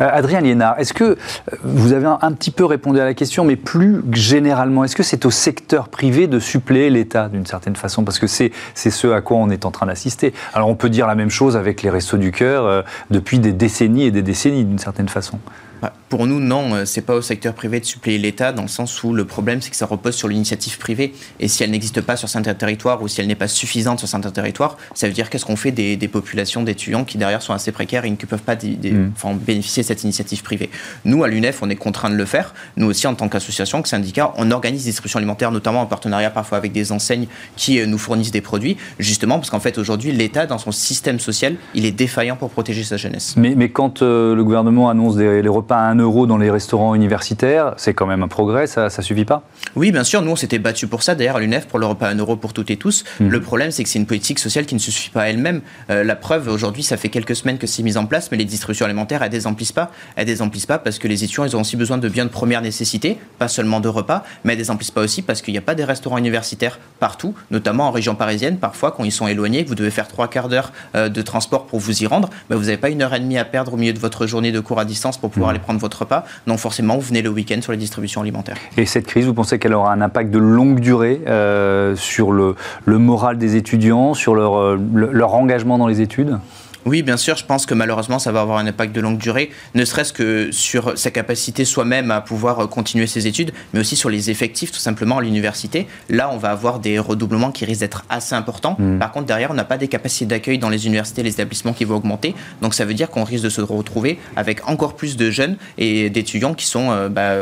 Euh, 0.00 0.08
Adrien 0.10 0.40
Liénard, 0.40 0.78
est-ce 0.78 0.92
que 0.92 1.04
euh, 1.04 1.16
vous 1.62 1.92
avez 1.92 2.06
un, 2.06 2.32
petit 2.32 2.50
peu 2.50 2.64
répondu 2.64 3.00
à 3.00 3.04
la 3.04 3.14
question, 3.14 3.44
mais 3.44 3.56
plus 3.56 4.02
généralement, 4.12 4.84
est-ce 4.84 4.96
que 4.96 5.02
c'est 5.02 5.26
au 5.26 5.30
secteur 5.30 5.88
privé 5.88 6.26
de 6.26 6.38
suppléer 6.38 6.90
l'État 6.90 7.28
d'une 7.28 7.46
certaine 7.46 7.76
façon? 7.76 8.04
Parce 8.04 8.18
que 8.18 8.26
c'est 8.26 8.52
ce 8.74 9.08
à 9.12 9.20
quoi 9.20 9.36
on 9.36 9.50
est 9.50 9.64
en 9.64 9.70
train 9.70 9.86
d'assister. 9.86 10.32
Alors 10.54 10.68
on 10.68 10.74
peut 10.74 10.90
dire 10.90 11.06
la 11.06 11.14
même 11.14 11.30
chose 11.30 11.56
avec 11.56 11.82
les 11.82 11.90
Restos 11.90 12.18
du 12.18 12.32
Cœur 12.32 12.64
euh, 12.64 12.82
depuis 13.10 13.38
des 13.38 13.52
décennies 13.52 14.04
et 14.04 14.10
des 14.10 14.22
décennies 14.22 14.64
d'une 14.64 14.78
certaine 14.78 15.08
façon. 15.08 15.38
Bah, 15.82 15.92
pour 16.10 16.26
nous, 16.26 16.40
non, 16.40 16.74
euh, 16.74 16.84
c'est 16.84 17.00
pas 17.00 17.14
au 17.14 17.22
secteur 17.22 17.54
privé 17.54 17.80
de 17.80 17.84
suppléer 17.84 18.18
l'État, 18.18 18.52
dans 18.52 18.62
le 18.62 18.68
sens 18.68 19.02
où 19.02 19.14
le 19.14 19.24
problème, 19.24 19.62
c'est 19.62 19.70
que 19.70 19.76
ça 19.76 19.86
repose 19.86 20.14
sur 20.14 20.28
l'initiative 20.28 20.76
privée. 20.76 21.14
Et 21.38 21.48
si 21.48 21.62
elle 21.62 21.70
n'existe 21.70 22.02
pas 22.02 22.16
sur 22.16 22.28
certains 22.28 22.52
territoires 22.52 23.02
ou 23.02 23.08
si 23.08 23.20
elle 23.20 23.26
n'est 23.26 23.34
pas 23.34 23.48
suffisante 23.48 24.00
sur 24.00 24.08
certains 24.08 24.30
territoires, 24.30 24.76
ça 24.92 25.06
veut 25.06 25.14
dire 25.14 25.30
qu'est-ce 25.30 25.46
qu'on 25.46 25.56
fait 25.56 25.70
des, 25.70 25.96
populations 26.08 26.62
d'étudiants 26.62 27.04
qui, 27.04 27.16
derrière, 27.16 27.40
sont 27.40 27.52
assez 27.52 27.70
précaires 27.70 28.04
et 28.04 28.08
qui 28.08 28.24
ne 28.24 28.28
peuvent 28.28 28.42
pas 28.42 28.56
mm. 28.56 29.38
bénéficier 29.46 29.84
de 29.84 29.86
cette 29.86 30.02
initiative 30.02 30.42
privée? 30.42 30.68
Nous, 31.04 31.22
à 31.22 31.28
l'UNEF, 31.28 31.62
on 31.62 31.70
est 31.70 31.76
contraint 31.76 32.10
de 32.10 32.16
le 32.16 32.24
faire. 32.24 32.54
Nous 32.76 32.86
aussi, 32.86 33.06
en 33.06 33.14
tant 33.14 33.28
qu'association, 33.28 33.80
que 33.80 33.88
syndicat, 33.88 34.34
on 34.36 34.50
organise 34.50 34.82
des 34.82 34.90
distributions 34.90 35.18
alimentaires, 35.18 35.52
notamment 35.52 35.82
en 35.82 35.86
partenariat 35.86 36.30
parfois 36.30 36.58
avec 36.58 36.72
des 36.72 36.90
enseignes 36.90 37.28
qui 37.56 37.78
euh, 37.78 37.86
nous 37.86 37.98
fournissent 37.98 38.32
des 38.32 38.40
produits, 38.40 38.76
justement 38.98 39.38
parce 39.38 39.50
qu'en 39.50 39.60
fait, 39.60 39.78
aujourd'hui, 39.78 40.10
l'État, 40.10 40.46
dans 40.46 40.58
son 40.58 40.72
système 40.72 41.20
social, 41.20 41.54
il 41.74 41.86
est 41.86 41.92
défaillant 41.92 42.34
pour 42.34 42.50
protéger 42.50 42.82
sa 42.82 42.96
jeunesse. 42.96 43.34
Mais, 43.36 43.54
mais 43.56 43.68
quand 43.68 44.02
euh, 44.02 44.34
le 44.34 44.42
gouvernement 44.42 44.90
annonce 44.90 45.14
des, 45.14 45.40
les 45.40 45.48
repas 45.48 45.70
pas 45.70 45.86
à 45.86 45.90
1 45.90 45.99
euro 46.00 46.26
dans 46.26 46.38
les 46.38 46.50
restaurants 46.50 46.94
universitaires, 46.94 47.74
c'est 47.76 47.94
quand 47.94 48.06
même 48.06 48.22
un 48.22 48.28
progrès, 48.28 48.66
ça 48.66 48.84
ne 48.84 49.02
suffit 49.02 49.24
pas? 49.24 49.42
Oui, 49.76 49.92
bien 49.92 50.04
sûr, 50.04 50.22
nous 50.22 50.30
on 50.30 50.36
s'était 50.36 50.58
battu 50.58 50.86
pour 50.86 51.02
ça, 51.02 51.14
d'ailleurs 51.14 51.36
à 51.36 51.40
l'UNEF, 51.40 51.66
pour 51.66 51.78
le 51.78 51.86
repas 51.86 52.08
à 52.08 52.10
1 52.10 52.16
euro 52.16 52.36
pour 52.36 52.52
toutes 52.52 52.70
et 52.70 52.76
tous. 52.76 53.04
Hmm. 53.20 53.28
Le 53.28 53.40
problème, 53.40 53.70
c'est 53.70 53.82
que 53.82 53.88
c'est 53.88 53.98
une 53.98 54.06
politique 54.06 54.38
sociale 54.38 54.66
qui 54.66 54.74
ne 54.74 54.80
se 54.80 54.90
suffit 54.90 55.10
pas 55.10 55.28
elle-même. 55.28 55.60
Euh, 55.90 56.04
la 56.04 56.16
preuve, 56.16 56.48
aujourd'hui, 56.48 56.82
ça 56.82 56.96
fait 56.96 57.08
quelques 57.08 57.36
semaines 57.36 57.58
que 57.58 57.66
c'est 57.66 57.82
mis 57.82 57.96
en 57.96 58.06
place, 58.06 58.30
mais 58.30 58.36
les 58.36 58.44
distributions 58.44 58.86
alimentaires, 58.86 59.22
elles 59.22 59.30
désemplissent 59.30 59.72
pas. 59.72 59.90
Elles 60.16 60.26
désemplissent 60.26 60.66
pas 60.66 60.78
parce 60.78 60.98
que 60.98 61.08
les 61.08 61.24
étudiants, 61.24 61.44
ils 61.44 61.56
ont 61.56 61.60
aussi 61.60 61.76
besoin 61.76 61.98
de 61.98 62.08
biens 62.08 62.24
de 62.24 62.30
première 62.30 62.62
nécessité, 62.62 63.18
pas 63.38 63.48
seulement 63.48 63.80
de 63.80 63.88
repas, 63.88 64.24
mais 64.44 64.52
elles 64.52 64.58
désemplissent 64.58 64.90
pas 64.90 65.02
aussi 65.02 65.22
parce 65.22 65.42
qu'il 65.42 65.52
n'y 65.52 65.58
a 65.58 65.62
pas 65.62 65.74
des 65.74 65.84
restaurants 65.84 66.18
universitaires 66.18 66.78
partout, 66.98 67.34
notamment 67.50 67.88
en 67.88 67.90
région 67.90 68.14
parisienne. 68.14 68.58
Parfois, 68.58 68.92
quand 68.92 69.04
ils 69.04 69.12
sont 69.12 69.26
éloignés, 69.26 69.64
que 69.64 69.68
vous 69.68 69.74
devez 69.74 69.90
faire 69.90 70.08
trois 70.08 70.28
quarts 70.28 70.48
d'heure 70.48 70.72
euh, 70.94 71.08
de 71.08 71.22
transport 71.22 71.66
pour 71.66 71.78
vous 71.78 72.02
y 72.02 72.06
rendre, 72.06 72.30
bah, 72.48 72.56
vous 72.56 72.64
n'avez 72.64 72.76
pas 72.76 72.90
une 72.90 73.02
heure 73.02 73.14
et 73.14 73.20
demie 73.20 73.38
à 73.38 73.44
perdre 73.44 73.74
au 73.74 73.76
milieu 73.76 73.92
de 73.92 73.98
votre 73.98 74.26
journée 74.26 74.52
de 74.52 74.60
cours 74.60 74.78
à 74.78 74.84
distance 74.84 75.18
pour 75.18 75.30
pouvoir 75.30 75.50
hmm. 75.50 75.54
aller 75.54 75.60
prendre 75.60 75.80
votre 75.80 75.89
repas. 75.94 76.24
Donc 76.46 76.58
forcément, 76.58 76.96
vous 76.96 77.02
venez 77.02 77.22
le 77.22 77.30
week-end 77.30 77.60
sur 77.60 77.72
les 77.72 77.78
distributions 77.78 78.20
alimentaires. 78.20 78.56
Et 78.76 78.86
cette 78.86 79.06
crise, 79.06 79.26
vous 79.26 79.34
pensez 79.34 79.58
qu'elle 79.58 79.74
aura 79.74 79.92
un 79.92 80.00
impact 80.00 80.30
de 80.30 80.38
longue 80.38 80.80
durée 80.80 81.20
euh, 81.26 81.96
sur 81.96 82.32
le, 82.32 82.54
moral 82.86 83.38
des 83.38 83.56
étudiants, 83.56 84.14
sur 84.14 84.34
leur, 84.34 84.58
euh, 84.58 84.78
leur 84.94 85.34
engagement 85.34 85.78
dans 85.78 85.86
les 85.86 86.00
études? 86.00 86.38
Oui, 86.86 87.02
bien 87.02 87.16
sûr, 87.16 87.36
je 87.36 87.44
pense 87.44 87.66
que 87.66 87.74
malheureusement, 87.74 88.18
ça 88.18 88.32
va 88.32 88.40
avoir 88.40 88.58
un 88.58 88.66
impact 88.66 88.94
de 88.94 89.00
longue 89.00 89.18
durée, 89.18 89.50
ne 89.74 89.84
serait-ce 89.84 90.12
que 90.12 90.50
sur 90.52 90.96
sa 90.98 91.10
capacité 91.10 91.64
soi-même 91.64 92.10
à 92.10 92.20
pouvoir 92.20 92.60
euh, 92.60 92.66
continuer 92.66 93.06
ses 93.06 93.26
études, 93.26 93.52
mais 93.72 93.80
aussi 93.80 93.96
sur 93.96 94.10
les 94.10 94.30
effectifs, 94.30 94.72
tout 94.72 94.78
simplement, 94.78 95.18
à 95.18 95.22
l'université. 95.22 95.86
Là, 96.08 96.30
on 96.32 96.36
va 96.36 96.50
avoir 96.50 96.78
des 96.78 96.98
redoublements 96.98 97.52
qui 97.52 97.64
risquent 97.64 97.80
d'être 97.80 98.04
assez 98.08 98.34
importants. 98.34 98.76
Mm. 98.78 98.98
Par 98.98 99.12
contre, 99.12 99.26
derrière, 99.26 99.50
on 99.50 99.54
n'a 99.54 99.64
pas 99.64 99.78
des 99.78 99.88
capacités 99.88 100.26
d'accueil 100.26 100.58
dans 100.58 100.68
les 100.68 100.86
universités, 100.86 101.22
les 101.22 101.30
établissements 101.30 101.72
qui 101.72 101.84
vont 101.84 101.96
augmenter. 101.96 102.34
Donc, 102.62 102.74
ça 102.74 102.84
veut 102.84 102.94
dire 102.94 103.10
qu'on 103.10 103.24
risque 103.24 103.44
de 103.44 103.50
se 103.50 103.60
retrouver 103.60 104.18
avec 104.36 104.68
encore 104.68 104.94
plus 104.94 105.16
de 105.16 105.30
jeunes 105.30 105.56
et 105.78 106.10
d'étudiants 106.10 106.54
qui 106.54 106.66
sont 106.66 106.90
euh, 106.90 107.08
bah, 107.08 107.34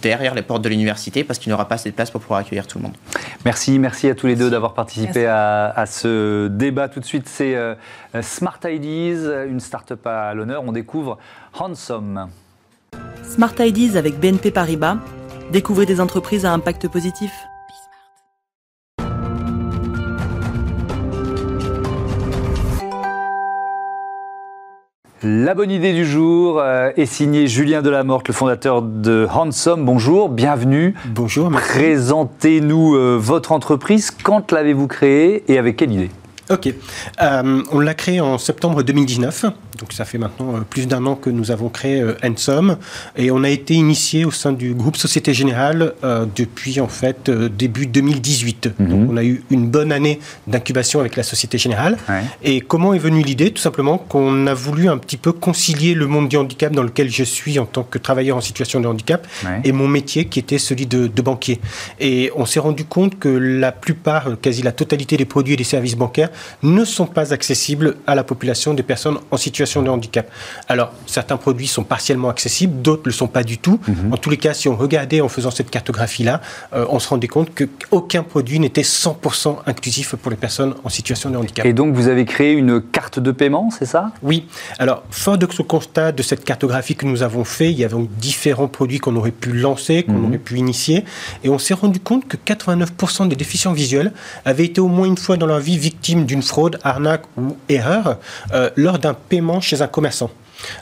derrière 0.00 0.34
les 0.34 0.42
portes 0.42 0.62
de 0.62 0.68
l'université 0.68 1.24
parce 1.24 1.38
qu'il 1.38 1.50
n'y 1.50 1.54
aura 1.54 1.68
pas 1.68 1.76
assez 1.76 1.90
de 1.90 1.94
place 1.94 2.10
pour 2.10 2.20
pouvoir 2.20 2.40
accueillir 2.40 2.66
tout 2.66 2.78
le 2.78 2.84
monde. 2.84 2.94
Merci, 3.44 3.78
merci 3.78 4.08
à 4.08 4.14
tous 4.14 4.26
les 4.26 4.36
deux 4.36 4.50
d'avoir 4.50 4.74
participé 4.74 5.26
à, 5.26 5.84
ce 5.86 6.48
débat. 6.48 6.88
Tout 6.88 7.00
de 7.00 7.04
suite, 7.04 7.28
c'est 7.28 7.54
euh, 7.54 7.74
Smart 8.22 8.58
Ideas, 8.64 9.44
une 9.46 9.60
start-up 9.60 10.06
à 10.06 10.34
l'honneur. 10.34 10.62
On 10.66 10.72
découvre 10.72 11.18
Handsome. 11.58 12.28
Smart 13.22 13.54
Ideas 13.58 13.96
avec 13.96 14.18
BNP 14.18 14.50
Paribas. 14.50 14.98
Découvrez 15.52 15.86
des 15.86 16.00
entreprises 16.00 16.44
à 16.44 16.52
impact 16.52 16.88
positif. 16.88 17.32
La 25.22 25.52
bonne 25.54 25.70
idée 25.70 25.92
du 25.92 26.06
jour 26.06 26.60
euh, 26.60 26.92
est 26.96 27.04
signée 27.04 27.46
Julien 27.46 27.82
Delamorte, 27.82 28.26
le 28.28 28.32
fondateur 28.32 28.80
de 28.80 29.28
Handsome. 29.30 29.84
Bonjour, 29.84 30.30
bienvenue. 30.30 30.94
Bonjour. 31.14 31.50
Présentez-nous 31.50 32.94
euh, 32.94 33.18
votre 33.20 33.52
entreprise. 33.52 34.10
Quand 34.10 34.50
l'avez-vous 34.50 34.86
créée 34.86 35.44
et 35.52 35.58
avec 35.58 35.76
quelle 35.76 35.92
idée? 35.92 36.10
Ok. 36.50 36.74
Euh, 37.22 37.62
on 37.70 37.78
l'a 37.80 37.94
créé 37.94 38.20
en 38.20 38.36
septembre 38.36 38.82
2019. 38.82 39.46
Donc 39.80 39.92
ça 39.92 40.04
fait 40.04 40.18
maintenant 40.18 40.56
euh, 40.56 40.60
plus 40.60 40.86
d'un 40.86 41.04
an 41.06 41.16
que 41.16 41.30
nous 41.30 41.50
avons 41.50 41.68
créé 41.68 42.00
euh, 42.00 42.14
Ensom. 42.22 42.76
Et 43.16 43.30
on 43.30 43.42
a 43.42 43.48
été 43.48 43.74
initié 43.74 44.24
au 44.24 44.30
sein 44.30 44.52
du 44.52 44.74
groupe 44.74 44.96
Société 44.96 45.34
Générale 45.34 45.94
depuis 46.36 46.80
en 46.80 46.88
fait 46.88 47.30
début 47.30 47.86
2018. 47.86 48.70
Mhm. 48.78 48.88
Donc 48.88 49.10
on 49.10 49.16
a 49.16 49.24
eu 49.24 49.42
une 49.50 49.68
bonne 49.68 49.92
année 49.92 50.20
d'incubation 50.46 51.00
avec 51.00 51.16
la 51.16 51.22
Société 51.22 51.58
Générale. 51.58 51.96
Et 52.42 52.60
comment 52.60 52.94
est 52.94 52.98
venue 52.98 53.22
l'idée? 53.22 53.50
Tout 53.50 53.62
simplement 53.62 53.98
qu'on 53.98 54.46
a 54.46 54.54
voulu 54.54 54.88
un 54.88 54.98
petit 54.98 55.16
peu 55.16 55.32
concilier 55.32 55.94
le 55.94 56.06
monde 56.06 56.28
du 56.28 56.36
handicap 56.36 56.72
dans 56.72 56.82
lequel 56.82 57.10
je 57.10 57.24
suis 57.24 57.58
en 57.58 57.66
tant 57.66 57.82
que 57.82 57.98
travailleur 57.98 58.36
en 58.36 58.40
situation 58.40 58.80
de 58.80 58.86
handicap 58.86 59.26
et 59.64 59.72
mon 59.72 59.88
métier 59.88 60.26
qui 60.26 60.38
était 60.38 60.58
celui 60.58 60.86
de, 60.86 61.06
de 61.06 61.22
banquier. 61.22 61.60
Et 61.98 62.30
on 62.36 62.46
s'est 62.46 62.60
rendu 62.60 62.84
compte 62.84 63.18
que 63.18 63.28
la 63.28 63.72
plupart, 63.72 64.28
quasi 64.40 64.62
la 64.62 64.72
totalité 64.72 65.16
des 65.16 65.24
produits 65.24 65.54
et 65.54 65.56
des 65.56 65.64
services 65.64 65.96
bancaires 65.96 66.30
ne 66.62 66.84
sont 66.84 67.06
pas 67.06 67.32
accessibles 67.32 67.96
à 68.06 68.14
la 68.14 68.24
population 68.24 68.74
des 68.74 68.82
personnes 68.82 69.18
en 69.30 69.36
situation 69.36 69.69
de 69.78 69.88
handicap. 69.88 70.30
Alors, 70.68 70.92
certains 71.06 71.36
produits 71.36 71.66
sont 71.66 71.84
partiellement 71.84 72.28
accessibles, 72.28 72.82
d'autres 72.82 73.02
ne 73.02 73.10
le 73.10 73.12
sont 73.12 73.28
pas 73.28 73.44
du 73.44 73.58
tout. 73.58 73.80
Mhm. 73.86 74.12
En 74.12 74.16
tous 74.16 74.30
les 74.30 74.36
cas, 74.36 74.54
si 74.54 74.68
on 74.68 74.76
regardait 74.76 75.20
en 75.20 75.28
faisant 75.28 75.50
cette 75.50 75.70
cartographie-là, 75.70 76.40
euh, 76.74 76.84
on 76.90 76.98
se 76.98 77.08
rendait 77.08 77.28
compte 77.28 77.50
qu'aucun 77.54 78.22
produit 78.22 78.58
n'était 78.58 78.82
100% 78.82 79.58
inclusif 79.66 80.14
pour 80.16 80.30
les 80.30 80.36
personnes 80.36 80.74
en 80.84 80.88
situation 80.88 81.30
de 81.30 81.36
handicap. 81.36 81.64
Et 81.64 81.72
donc, 81.72 81.94
vous 81.94 82.08
avez 82.08 82.24
créé 82.24 82.52
une 82.52 82.80
carte 82.80 83.18
de 83.18 83.30
paiement, 83.30 83.70
c'est 83.70 83.86
ça? 83.86 84.12
Oui. 84.22 84.46
Alors, 84.78 85.04
fort 85.10 85.38
de 85.38 85.46
ce 85.50 85.62
constat 85.62 86.12
de 86.12 86.22
cette 86.22 86.44
cartographie 86.44 86.96
que 86.96 87.06
nous 87.06 87.22
avons 87.22 87.44
fait, 87.44 87.70
il 87.70 87.78
y 87.78 87.84
avait 87.84 87.96
différents 88.18 88.68
produits 88.68 88.98
qu'on 88.98 89.16
aurait 89.16 89.30
pu 89.30 89.52
lancer, 89.52 90.02
qu'on 90.02 90.12
mhm. 90.12 90.24
aurait 90.26 90.38
pu 90.38 90.56
initier, 90.56 91.04
et 91.44 91.48
on 91.48 91.58
s'est 91.58 91.74
rendu 91.74 92.00
compte 92.00 92.26
que 92.26 92.36
89% 92.36 93.28
des 93.28 93.36
déficients 93.36 93.72
visuels 93.72 94.12
avaient 94.44 94.64
été 94.64 94.80
au 94.80 94.88
moins 94.88 95.06
une 95.06 95.16
fois 95.16 95.36
dans 95.36 95.46
leur 95.46 95.60
vie 95.60 95.78
victimes 95.78 96.24
d'une 96.24 96.42
fraude, 96.42 96.78
arnaque 96.82 97.24
ou 97.36 97.56
erreur 97.68 98.18
euh, 98.52 98.70
lors 98.76 98.98
d'un 98.98 99.14
paiement 99.14 99.59
chez 99.62 99.82
un 99.82 99.86
commerçant. 99.86 100.30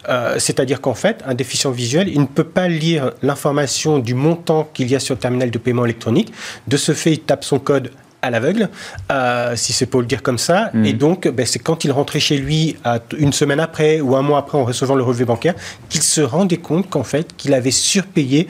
Euh, 0.08 0.36
c'est-à-dire 0.38 0.80
qu'en 0.80 0.94
fait, 0.94 1.22
un 1.26 1.34
déficient 1.34 1.70
visuel, 1.70 2.08
il 2.08 2.20
ne 2.20 2.26
peut 2.26 2.44
pas 2.44 2.68
lire 2.68 3.12
l'information 3.22 3.98
du 3.98 4.14
montant 4.14 4.68
qu'il 4.74 4.90
y 4.90 4.96
a 4.96 5.00
sur 5.00 5.14
le 5.14 5.20
terminal 5.20 5.50
de 5.50 5.58
paiement 5.58 5.84
électronique. 5.84 6.32
De 6.66 6.76
ce 6.76 6.92
fait, 6.92 7.12
il 7.12 7.20
tape 7.20 7.44
son 7.44 7.58
code 7.58 7.90
à 8.20 8.30
l'aveugle, 8.30 8.68
euh, 9.12 9.54
si 9.54 9.72
c'est 9.72 9.86
pour 9.86 10.00
le 10.00 10.06
dire 10.06 10.24
comme 10.24 10.38
ça. 10.38 10.70
Hmm. 10.74 10.84
Et 10.84 10.92
donc, 10.92 11.28
ben, 11.28 11.46
c'est 11.46 11.60
quand 11.60 11.84
il 11.84 11.92
rentrait 11.92 12.18
chez 12.18 12.36
lui 12.36 12.76
une 13.16 13.32
semaine 13.32 13.60
après 13.60 14.00
ou 14.00 14.16
un 14.16 14.22
mois 14.22 14.40
après 14.40 14.58
en 14.58 14.64
recevant 14.64 14.96
le 14.96 15.04
relevé 15.04 15.24
bancaire 15.24 15.54
qu'il 15.88 16.02
se 16.02 16.20
rendait 16.20 16.56
compte 16.56 16.90
qu'en 16.90 17.04
fait, 17.04 17.36
qu'il 17.36 17.54
avait 17.54 17.70
surpayé 17.70 18.48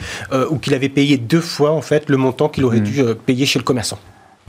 ou 0.50 0.56
qu'il 0.56 0.72
avait 0.72 0.88
payé 0.88 1.18
deux 1.18 1.42
fois 1.42 1.72
en 1.72 1.82
fait 1.82 2.08
le 2.08 2.16
montant 2.16 2.48
qu'il 2.48 2.64
aurait 2.64 2.80
hmm. 2.80 2.84
dû 2.84 3.04
payer 3.26 3.44
chez 3.44 3.58
le 3.58 3.64
commerçant. 3.64 3.98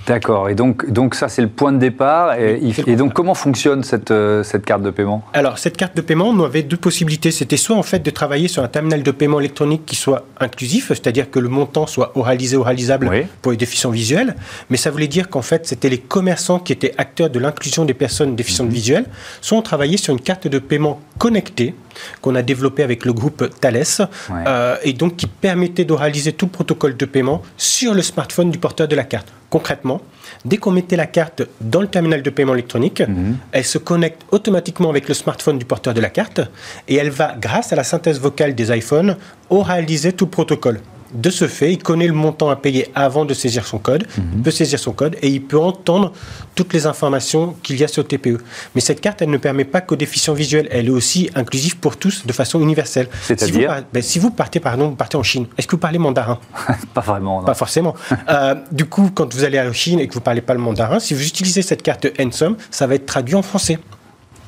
D'accord, 0.07 0.49
et 0.49 0.55
donc, 0.55 0.89
donc 0.89 1.15
ça 1.15 1.29
c'est 1.29 1.41
le 1.41 1.49
point 1.49 1.71
de 1.71 1.77
départ. 1.77 2.33
Et, 2.35 2.59
et 2.87 2.95
donc 2.95 3.13
comment 3.13 3.33
fonctionne 3.33 3.83
cette, 3.83 4.11
euh, 4.11 4.43
cette 4.43 4.65
carte 4.65 4.81
de 4.81 4.89
paiement? 4.89 5.23
Alors 5.33 5.57
cette 5.57 5.77
carte 5.77 5.95
de 5.95 6.01
paiement, 6.01 6.29
on 6.29 6.43
avait 6.43 6.63
deux 6.63 6.77
possibilités. 6.77 7.31
C'était 7.31 7.57
soit 7.57 7.75
en 7.75 7.83
fait 7.83 7.99
de 7.99 8.09
travailler 8.09 8.47
sur 8.47 8.63
un 8.63 8.67
terminal 8.67 9.03
de 9.03 9.11
paiement 9.11 9.39
électronique 9.39 9.85
qui 9.85 9.95
soit 9.95 10.25
inclusif, 10.39 10.87
c'est-à-dire 10.89 11.29
que 11.29 11.39
le 11.39 11.49
montant 11.49 11.87
soit 11.87 12.11
oralisé, 12.15 12.57
oralisable 12.57 13.09
pour 13.41 13.51
les 13.51 13.57
déficients 13.57 13.91
visuels, 13.91 14.35
mais 14.69 14.77
ça 14.77 14.89
voulait 14.91 15.07
dire 15.07 15.29
qu'en 15.29 15.41
fait 15.41 15.67
c'était 15.67 15.89
les 15.89 15.99
commerçants 15.99 16.59
qui 16.59 16.73
étaient 16.73 16.93
acteurs 16.97 17.29
de 17.29 17.39
l'inclusion 17.39 17.85
des 17.85 17.93
personnes 17.93 18.35
déficientes 18.35 18.67
mhm. 18.67 18.73
visuelles. 18.73 19.05
Soit 19.41 19.57
on 19.57 19.61
travaillait 19.61 19.97
sur 19.97 20.13
une 20.13 20.21
carte 20.21 20.47
de 20.47 20.59
paiement 20.59 20.99
connectée 21.17 21.75
qu'on 22.21 22.35
a 22.35 22.41
développée 22.41 22.83
avec 22.83 23.05
le 23.05 23.13
groupe 23.13 23.49
Thales, 23.59 23.83
euh, 24.31 24.75
et 24.83 24.93
donc 24.93 25.15
qui 25.17 25.27
permettait 25.27 25.85
d'oraliser 25.85 26.33
tout 26.33 26.45
le 26.45 26.51
protocole 26.51 26.97
de 26.97 27.05
paiement 27.05 27.41
sur 27.57 27.93
le 27.93 28.01
smartphone 28.01 28.51
du 28.51 28.57
porteur 28.57 28.87
de 28.87 28.95
la 28.95 29.03
carte. 29.03 29.27
Concrètement, 29.49 30.01
dès 30.45 30.57
qu'on 30.57 30.71
mettait 30.71 30.95
la 30.95 31.07
carte 31.07 31.41
dans 31.59 31.81
le 31.81 31.87
terminal 31.87 32.21
de 32.21 32.29
paiement 32.29 32.53
électronique, 32.53 33.01
mhm. 33.01 33.37
elle 33.51 33.65
se 33.65 33.79
connecte 33.79 34.21
automatiquement 34.31 34.89
avec 34.89 35.07
le 35.07 35.13
smartphone 35.13 35.57
du 35.57 35.65
porteur 35.65 35.93
de 35.93 36.01
la 36.01 36.09
carte 36.09 36.41
et 36.87 36.95
elle 36.95 37.09
va, 37.09 37.35
grâce 37.39 37.73
à 37.73 37.75
la 37.75 37.83
synthèse 37.83 38.19
vocale 38.19 38.53
des 38.53 38.75
iPhones, 38.75 39.17
oraliser 39.49 40.13
tout 40.13 40.25
le 40.25 40.31
protocole. 40.31 40.79
De 41.13 41.29
ce 41.29 41.47
fait, 41.47 41.73
il 41.73 41.79
connaît 41.79 42.07
le 42.07 42.13
montant 42.13 42.49
à 42.49 42.55
payer 42.55 42.89
avant 42.95 43.25
de 43.25 43.33
saisir 43.33 43.65
son 43.65 43.79
code, 43.79 44.05
il 44.17 44.23
mhm. 44.23 44.43
peut 44.43 44.51
saisir 44.51 44.79
son 44.79 44.91
code 44.91 45.15
et 45.21 45.29
il 45.29 45.41
peut 45.41 45.59
entendre 45.59 46.13
toutes 46.55 46.73
les 46.73 46.85
informations 46.85 47.55
qu'il 47.63 47.79
y 47.79 47.83
a 47.83 47.87
sur 47.87 48.03
le 48.03 48.07
TPE. 48.07 48.37
Mais 48.75 48.81
cette 48.81 49.01
carte, 49.01 49.21
elle 49.21 49.29
ne 49.29 49.37
permet 49.37 49.65
pas 49.65 49.81
qu'aux 49.81 49.95
déficients 49.95 50.33
visuels, 50.33 50.67
elle 50.71 50.87
est 50.87 50.91
aussi 50.91 51.29
inclusive 51.35 51.77
pour 51.77 51.97
tous 51.97 52.25
de 52.25 52.33
façon 52.33 52.59
universelle. 52.61 53.07
C'est-à-dire 53.23 53.83
ben, 53.93 54.01
si, 54.01 54.19
vous 54.19 54.31
partez, 54.31 54.59
pardon, 54.59 54.89
vous 54.89 54.95
partez 54.95 55.17
en 55.17 55.23
Chine, 55.23 55.47
est-ce 55.57 55.67
que 55.67 55.71
vous 55.71 55.81
parlez 55.81 55.99
mandarin? 55.99 56.39
Pas 56.93 57.01
vraiment. 57.01 57.43
Pas 57.43 57.53
forcément. 57.53 57.95
euh, 58.29 58.55
du 58.71 58.85
coup, 58.85 59.11
quand 59.13 59.33
vous 59.33 59.43
allez 59.43 59.59
en 59.59 59.73
Chine 59.73 59.99
et 59.99 60.07
que 60.07 60.13
vous 60.13 60.19
ne 60.19 60.23
parlez 60.25 60.41
pas 60.41 60.53
le 60.53 60.59
mandarin, 60.59 60.99
si 60.99 61.13
vous 61.13 61.25
utilisez 61.25 61.61
cette 61.61 61.81
carte 61.81 62.07
Ensom, 62.19 62.55
ça 62.71 62.87
va 62.87 62.95
être 62.95 63.05
traduit 63.05 63.35
en 63.35 63.41
français. 63.41 63.79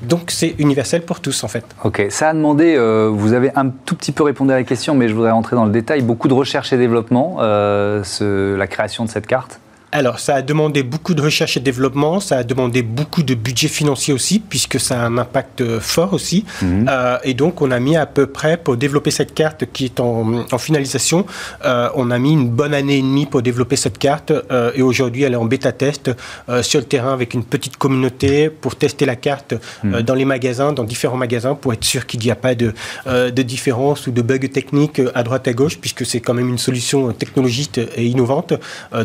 Donc 0.01 0.31
c'est 0.31 0.55
universel 0.57 1.03
pour 1.03 1.19
tous 1.19 1.43
en 1.43 1.47
fait. 1.47 1.63
Ok, 1.83 2.05
ça 2.09 2.29
a 2.29 2.33
demandé, 2.33 2.75
euh, 2.75 3.09
vous 3.13 3.33
avez 3.33 3.51
un 3.55 3.69
tout 3.69 3.95
petit 3.95 4.11
peu 4.11 4.23
répondu 4.23 4.51
à 4.51 4.55
la 4.55 4.63
question, 4.63 4.95
mais 4.95 5.07
je 5.07 5.13
voudrais 5.13 5.31
rentrer 5.31 5.55
dans 5.55 5.65
le 5.65 5.71
détail, 5.71 6.01
beaucoup 6.01 6.27
de 6.27 6.33
recherche 6.33 6.73
et 6.73 6.77
développement, 6.77 7.37
euh, 7.39 8.03
la 8.57 8.67
création 8.67 9.05
de 9.05 9.09
cette 9.09 9.27
carte 9.27 9.61
alors, 9.91 10.19
ça 10.19 10.36
a 10.36 10.41
demandé 10.41 10.84
beaucoup 10.84 11.13
de 11.13 11.21
recherche 11.21 11.58
et 11.58 11.60
développement, 11.60 12.21
ça 12.21 12.38
a 12.38 12.43
demandé 12.43 12.82
beaucoup 12.82 13.23
de 13.23 13.36
budget 13.36 13.67
financier 13.67 14.13
aussi, 14.13 14.39
puisque 14.39 14.80
ça 14.80 15.01
a 15.01 15.06
un 15.06 15.17
impact 15.17 15.62
euh, 15.62 15.80
fort 15.82 16.13
aussi. 16.13 16.45
Mhm. 16.62 16.88
Euh, 16.89 17.17
et 17.23 17.34
donc, 17.34 17.62
on 17.62 17.71
a 17.71 17.80
mis 17.80 17.97
à 17.97 18.06
peu 18.06 18.25
près, 18.25 18.56
pour 18.56 18.77
développer 18.77 19.12
cette 19.12 19.34
carte 19.34 19.65
qui 19.73 19.86
est 19.86 19.99
en, 19.99 20.45
finalisation, 20.58 21.25
euh, 21.65 21.89
on 21.95 22.10
a 22.10 22.19
mis 22.19 22.32
une 22.32 22.49
bonne 22.49 22.73
année 22.73 22.99
et 22.99 23.01
demie 23.01 23.25
pour 23.25 23.41
développer 23.41 23.75
cette 23.75 23.97
carte. 23.97 24.32
et 24.75 24.82
aujourd'hui, 24.82 25.23
elle 25.23 25.34
est 25.34 25.38
en 25.38 25.45
bêta-test 25.45 26.12
sur 26.62 26.80
le 26.80 26.86
terrain 26.86 27.13
avec 27.13 27.34
une 27.34 27.43
petite 27.43 27.77
communauté 27.77 28.49
pour 28.49 28.75
tester 28.75 29.06
la 29.06 29.15
carte 29.15 29.54
mhm. 29.84 30.01
dans 30.01 30.13
les 30.15 30.25
magasins, 30.25 30.71
dans 30.71 30.84
différents 30.84 31.17
magasins, 31.17 31.56
pour 31.56 31.73
être 31.73 31.84
sûr 31.84 32.06
qu'il 32.06 32.19
n'y 32.21 32.32
a 32.32 32.36
pas 32.36 32.56
de, 32.56 32.73
de 33.08 33.41
différence 33.41 34.08
ou 34.08 34.12
de 34.12 34.21
bugs 34.21 34.38
techniques 34.39 35.01
à 35.13 35.23
droite 35.23 35.47
à 35.47 35.54
gauche, 35.54 35.77
puisque 35.80 36.06
c'est 36.06 36.21
quand 36.21 36.34
même 36.34 36.49
une 36.49 36.58
solution 36.58 37.12
technologique 37.12 37.80
et 37.95 38.06
innovante. 38.06 38.54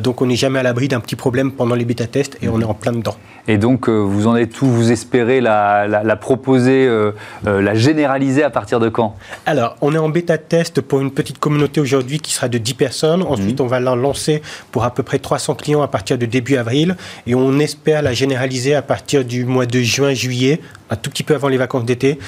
donc, 0.01 0.22
on 0.22 0.27
n'est 0.27 0.37
jamais 0.37 0.59
à 0.59 0.62
la 0.62 0.72
d'un 0.85 1.01
petit 1.01 1.17
problème 1.17 1.53
pendant 1.53 1.75
les 1.75 1.85
bêta-tests 1.85 2.39
et 2.43 2.49
on 2.49 2.61
est 2.61 2.65
en 2.65 2.75
plein 2.75 2.93
dedans. 2.93 3.17
Et 3.49 3.59
donc, 3.59 3.89
euh, 3.89 3.93
vous 3.93 4.27
en 4.27 4.37
êtes 4.37 4.53
tout, 4.53 4.67
vous 4.67 4.91
espérez 4.91 5.41
la, 5.41 6.19
proposer, 6.21 6.87
euh, 6.87 7.12
euh, 7.47 7.62
la 7.62 7.75
généraliser 7.75 8.43
à 8.43 8.51
partir 8.51 8.81
de 8.81 8.89
quand? 8.89 9.17
Alors, 9.45 9.77
on 9.81 9.95
est 9.95 9.99
en 9.99 10.09
bêta-test 10.09 10.81
pour 10.81 11.01
une 11.01 11.12
petite 11.12 11.39
communauté 11.39 11.81
aujourd'hui 11.81 12.19
qui 12.19 12.33
sera 12.33 12.49
de 12.49 12.59
10 12.59 12.75
personnes. 12.75 13.23
Ensuite, 13.23 13.61
mhm. 13.61 13.67
on 13.67 13.69
va 13.69 13.81
la 13.81 13.95
lancer 13.95 14.43
pour 14.73 14.85
à 14.85 14.93
peu 14.93 15.03
près 15.03 15.19
300 15.19 15.55
clients 15.55 15.83
à 15.83 15.89
partir 15.89 16.19
de 16.19 16.27
début 16.27 16.57
avril. 16.57 16.97
Et 17.27 17.35
on 17.35 17.59
espère 17.59 18.03
la 18.03 18.12
généraliser 18.12 18.75
à 18.75 18.83
partir 18.83 19.25
du 19.25 19.45
mois 19.45 19.67
de 19.67 19.79
juin-juillet, 19.79 20.61
un 20.91 20.97
tout 20.97 21.11
petit 21.11 21.23
peu 21.23 21.35
avant 21.35 21.49
les 21.49 21.57
vacances 21.57 21.85
d'été, 21.85 22.19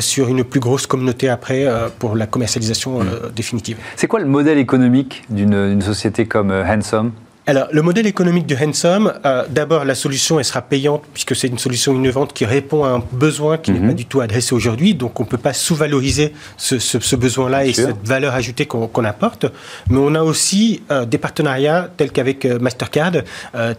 sur 0.00 0.28
une 0.28 0.44
plus 0.44 0.60
grosse 0.60 0.86
communauté 0.86 1.28
après 1.28 1.66
pour 1.98 2.16
la 2.16 2.26
commercialisation 2.26 3.00
mhm. 3.00 3.10
définitive. 3.34 3.76
C'est 3.96 4.06
quoi 4.06 4.20
le 4.20 4.26
modèle 4.26 4.58
économique 4.58 5.24
d'une 5.30 5.80
société 5.80 6.26
comme 6.26 6.50
Handsome? 6.50 7.12
Alors, 7.50 7.66
le 7.72 7.82
modèle 7.82 8.06
économique 8.06 8.46
de 8.46 8.54
Handsome, 8.54 9.12
euh, 9.24 9.44
d'abord, 9.50 9.84
la 9.84 9.96
solution, 9.96 10.38
elle 10.38 10.44
sera 10.44 10.62
payante 10.62 11.02
puisque 11.12 11.34
c'est 11.34 11.48
une 11.48 11.58
solution 11.58 11.92
innovante 11.92 12.32
qui 12.32 12.44
répond 12.44 12.84
à 12.84 12.90
un 12.90 13.02
besoin 13.10 13.58
qui 13.58 13.72
n'est 13.72 13.80
mhm. 13.80 13.88
pas 13.88 13.94
du 13.94 14.06
tout 14.06 14.20
adressé 14.20 14.54
aujourd'hui. 14.54 14.94
Donc, 14.94 15.18
on 15.18 15.24
ne 15.24 15.28
peut 15.28 15.36
pas 15.36 15.52
sous-valoriser 15.52 16.32
ce, 16.56 17.16
besoin-là 17.16 17.66
et 17.66 17.72
cette 17.72 18.06
valeur 18.06 18.34
ajoutée 18.34 18.66
qu'on 18.66 19.04
apporte. 19.04 19.46
Mais 19.88 19.98
on 19.98 20.14
a 20.14 20.22
aussi 20.22 20.84
euh, 20.92 21.04
des 21.04 21.18
partenariats 21.18 21.88
tels 21.96 22.12
qu'avec 22.12 22.44
euh, 22.44 22.60
Mastercard, 22.60 23.14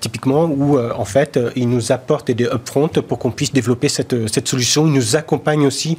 typiquement, 0.02 0.44
où 0.44 0.78
en 0.78 1.06
fait, 1.06 1.40
ils 1.56 1.70
nous 1.70 1.94
apportent 1.94 2.32
des 2.32 2.46
upfront 2.46 2.90
pour 2.90 3.20
qu'on 3.20 3.32
puisse 3.32 3.54
développer 3.54 3.88
cette, 3.88 4.28
cette, 4.28 4.50
solution. 4.50 4.86
Ils 4.86 4.94
nous 4.94 5.16
accompagnent 5.16 5.66
aussi 5.66 5.98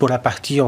pour 0.00 0.08
la 0.08 0.18
partie 0.18 0.58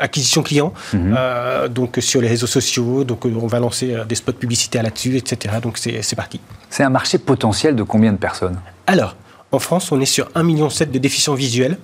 acquisition 0.00 0.42
client, 0.42 0.72
mhm. 0.94 1.68
donc 1.68 1.98
sur 2.00 2.22
les 2.22 2.28
réseaux 2.28 2.46
sociaux. 2.46 3.04
Donc, 3.04 3.26
on 3.26 3.46
va 3.46 3.60
lancer 3.60 3.94
des 4.08 4.14
spots 4.14 4.32
publicitaires 4.32 4.82
là-dessus, 4.82 5.16
etc. 5.18 5.56
Donc, 5.62 5.78
c'est 6.02 6.16
parti. 6.16 6.40
C'est 6.70 6.82
un 6.82 6.90
marché 6.90 7.18
potentiel 7.18 7.74
de 7.76 7.82
combien 7.82 8.12
de 8.12 8.18
personnes? 8.18 8.60
Alors, 8.86 9.16
en 9.50 9.58
France, 9.58 9.92
on 9.92 10.00
est 10.00 10.06
sur 10.06 10.28
1,7 10.30 10.42
million 10.44 10.68
de 10.68 10.98
déficients 10.98 11.34
visuels, 11.34 11.78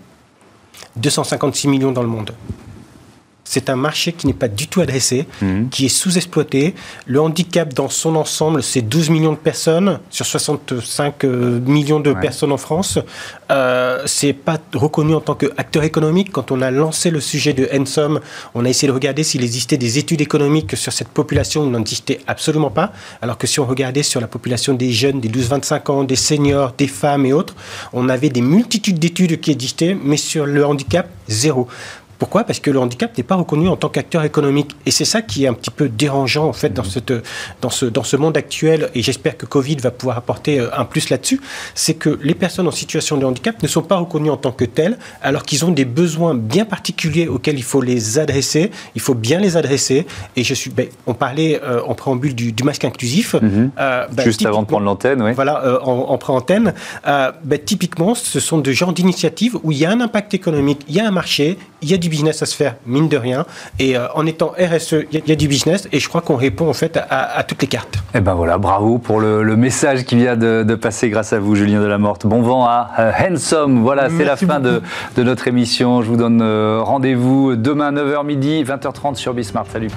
256 0.96 1.68
millions 1.68 1.92
dans 1.92 2.02
le 2.02 2.08
monde. 2.08 2.32
C'est 3.50 3.70
un 3.70 3.76
marché 3.76 4.12
qui 4.12 4.26
n'est 4.26 4.34
pas 4.34 4.46
du 4.46 4.68
tout 4.68 4.82
adressé, 4.82 5.26
mhm. 5.40 5.70
qui 5.70 5.86
est 5.86 5.88
sous-exploité. 5.88 6.74
Le 7.06 7.18
handicap 7.18 7.72
dans 7.72 7.88
son 7.88 8.14
ensemble, 8.14 8.62
c'est 8.62 8.82
12 8.82 9.08
millions 9.08 9.32
de 9.32 9.38
personnes 9.38 10.00
sur 10.10 10.26
65 10.26 11.24
euh, 11.24 11.58
millions 11.60 11.98
de 11.98 12.12
personnes 12.12 12.52
en 12.52 12.58
France. 12.58 12.98
Euh, 13.50 14.02
c'est 14.04 14.34
pas 14.34 14.58
reconnu 14.74 15.14
en 15.14 15.22
tant 15.22 15.34
qu'acteur 15.34 15.84
économique. 15.84 16.30
Quand 16.30 16.50
on 16.50 16.60
a 16.60 16.70
lancé 16.70 17.08
le 17.08 17.20
sujet 17.20 17.54
de 17.54 17.66
Ensom, 17.74 18.20
on 18.54 18.66
a 18.66 18.68
essayé 18.68 18.88
de 18.88 18.92
regarder 18.92 19.22
s'il 19.22 19.42
existait 19.42 19.78
des 19.78 19.96
études 19.96 20.20
économiques 20.20 20.76
sur 20.76 20.92
cette 20.92 21.08
population. 21.08 21.64
Il 21.64 21.70
n'en 21.70 21.80
existait 21.80 22.20
absolument 22.26 22.70
pas. 22.70 22.92
Alors 23.22 23.38
que 23.38 23.46
si 23.46 23.60
on 23.60 23.64
regardait 23.64 24.02
sur 24.02 24.20
la 24.20 24.28
population 24.28 24.74
des 24.74 24.92
jeunes, 24.92 25.20
des 25.20 25.30
12-25 25.30 25.90
ans, 25.90 26.04
des 26.04 26.16
seniors, 26.16 26.74
des 26.76 26.86
femmes 26.86 27.24
et 27.24 27.32
autres, 27.32 27.54
on 27.94 28.10
avait 28.10 28.28
des 28.28 28.42
multitudes 28.42 28.98
d'études 28.98 29.40
qui 29.40 29.52
existaient, 29.52 29.96
mais 29.98 30.18
sur 30.18 30.44
le 30.44 30.66
handicap, 30.66 31.08
zéro. 31.28 31.66
Pourquoi? 32.18 32.44
Parce 32.44 32.58
que 32.58 32.70
le 32.70 32.80
handicap 32.80 33.16
n'est 33.16 33.24
pas 33.24 33.36
reconnu 33.36 33.68
en 33.68 33.76
tant 33.76 33.88
qu'acteur 33.88 34.24
économique. 34.24 34.74
Et 34.86 34.90
c'est 34.90 35.04
ça 35.04 35.22
qui 35.22 35.44
est 35.44 35.48
un 35.48 35.54
petit 35.54 35.70
peu 35.70 35.88
dérangeant, 35.88 36.46
en 36.46 36.52
fait, 36.52 36.70
dans, 36.70 36.82
mmh. 36.82 36.86
cette, 36.86 37.12
dans, 37.60 37.70
ce, 37.70 37.86
dans 37.86 38.02
ce 38.02 38.16
monde 38.16 38.36
actuel. 38.36 38.90
Et 38.94 39.02
j'espère 39.02 39.36
que 39.36 39.46
Covid 39.46 39.76
va 39.76 39.90
pouvoir 39.90 40.18
apporter 40.18 40.58
euh, 40.58 40.68
un 40.76 40.84
plus 40.84 41.10
là-dessus. 41.10 41.40
C'est 41.74 41.94
que 41.94 42.18
les 42.22 42.34
personnes 42.34 42.66
en 42.66 42.72
situation 42.72 43.16
de 43.16 43.24
handicap 43.24 43.62
ne 43.62 43.68
sont 43.68 43.82
pas 43.82 43.96
reconnues 43.96 44.30
en 44.30 44.36
tant 44.36 44.50
que 44.50 44.64
telles, 44.64 44.98
alors 45.22 45.44
qu'ils 45.44 45.64
ont 45.64 45.70
des 45.70 45.84
besoins 45.84 46.34
bien 46.34 46.64
particuliers 46.64 47.28
auxquels 47.28 47.56
il 47.56 47.62
faut 47.62 47.80
les 47.80 48.18
adresser. 48.18 48.72
Il 48.96 49.00
faut 49.00 49.14
bien 49.14 49.38
les 49.38 49.56
adresser. 49.56 50.06
Et 50.34 50.42
je 50.42 50.54
suis. 50.54 50.70
Ben, 50.70 50.88
on 51.06 51.14
parlait 51.14 51.60
euh, 51.62 51.80
en 51.86 51.94
préambule 51.94 52.34
du, 52.34 52.52
masque 52.64 52.84
inclusif. 52.84 53.34
Mmh. 53.34 53.70
Euh, 53.78 54.06
ben, 54.12 54.24
Juste 54.24 54.44
avant 54.44 54.62
de 54.62 54.66
prendre 54.66 54.84
l'antenne, 54.84 55.22
oui. 55.22 55.32
Voilà, 55.34 55.80
en, 55.86 55.92
en 55.92 56.18
pré-antenne. 56.18 56.74
Ben, 57.04 57.58
typiquement, 57.64 58.14
ce 58.14 58.40
sont 58.40 58.58
de 58.58 58.72
genres 58.72 58.92
d'initiatives 58.92 59.56
où 59.62 59.72
il 59.72 59.78
y 59.78 59.84
a 59.84 59.90
un 59.90 60.00
impact 60.00 60.34
économique, 60.34 60.84
il 60.88 60.96
y 60.96 61.00
a 61.00 61.06
un 61.06 61.10
marché, 61.10 61.58
il 61.82 61.90
y 61.90 61.94
a 61.94 61.96
du 61.96 62.08
business 62.08 62.42
à 62.42 62.46
se 62.46 62.56
faire, 62.56 62.76
mine 62.86 63.08
de 63.08 63.16
rien. 63.16 63.46
Et 63.78 63.96
euh, 63.96 64.06
en 64.14 64.26
étant 64.26 64.52
RSE, 64.58 65.06
il 65.12 65.22
y, 65.26 65.32
a 65.32 65.36
du 65.36 65.48
business 65.48 65.88
et 65.92 66.00
je 66.00 66.08
crois 66.08 66.20
qu'on 66.20 66.36
répond 66.36 66.68
en 66.68 66.72
fait 66.72 66.98
à, 67.10 67.42
toutes 67.44 67.62
les 67.62 67.68
cartes. 67.68 67.96
Et 67.96 68.18
eh 68.18 68.20
ben 68.20 68.34
voilà, 68.34 68.58
bravo 68.58 68.98
pour 68.98 69.20
le, 69.20 69.56
message 69.56 70.04
qui 70.04 70.16
vient 70.16 70.36
de, 70.36 70.74
passer 70.74 71.08
grâce 71.10 71.32
à 71.32 71.38
vous, 71.38 71.54
Julien 71.54 71.80
Delamorte. 71.80 72.26
Bon 72.26 72.42
vent 72.42 72.64
à 72.64 72.90
euh, 72.98 73.12
Handsome. 73.20 73.82
Voilà, 73.82 74.08
c'est 74.10 74.24
la 74.24 74.36
fin 74.36 74.60
de, 74.60 74.82
notre 75.16 75.48
émission. 75.48 76.02
Je 76.02 76.08
vous 76.08 76.16
donne 76.16 76.40
euh, 76.42 76.80
rendez-vous 76.82 77.56
demain 77.56 77.92
9h 77.92 78.24
midi, 78.24 78.64
20h30 78.64 79.16
sur 79.16 79.34
Bismart. 79.34 79.66
Salut. 79.72 79.90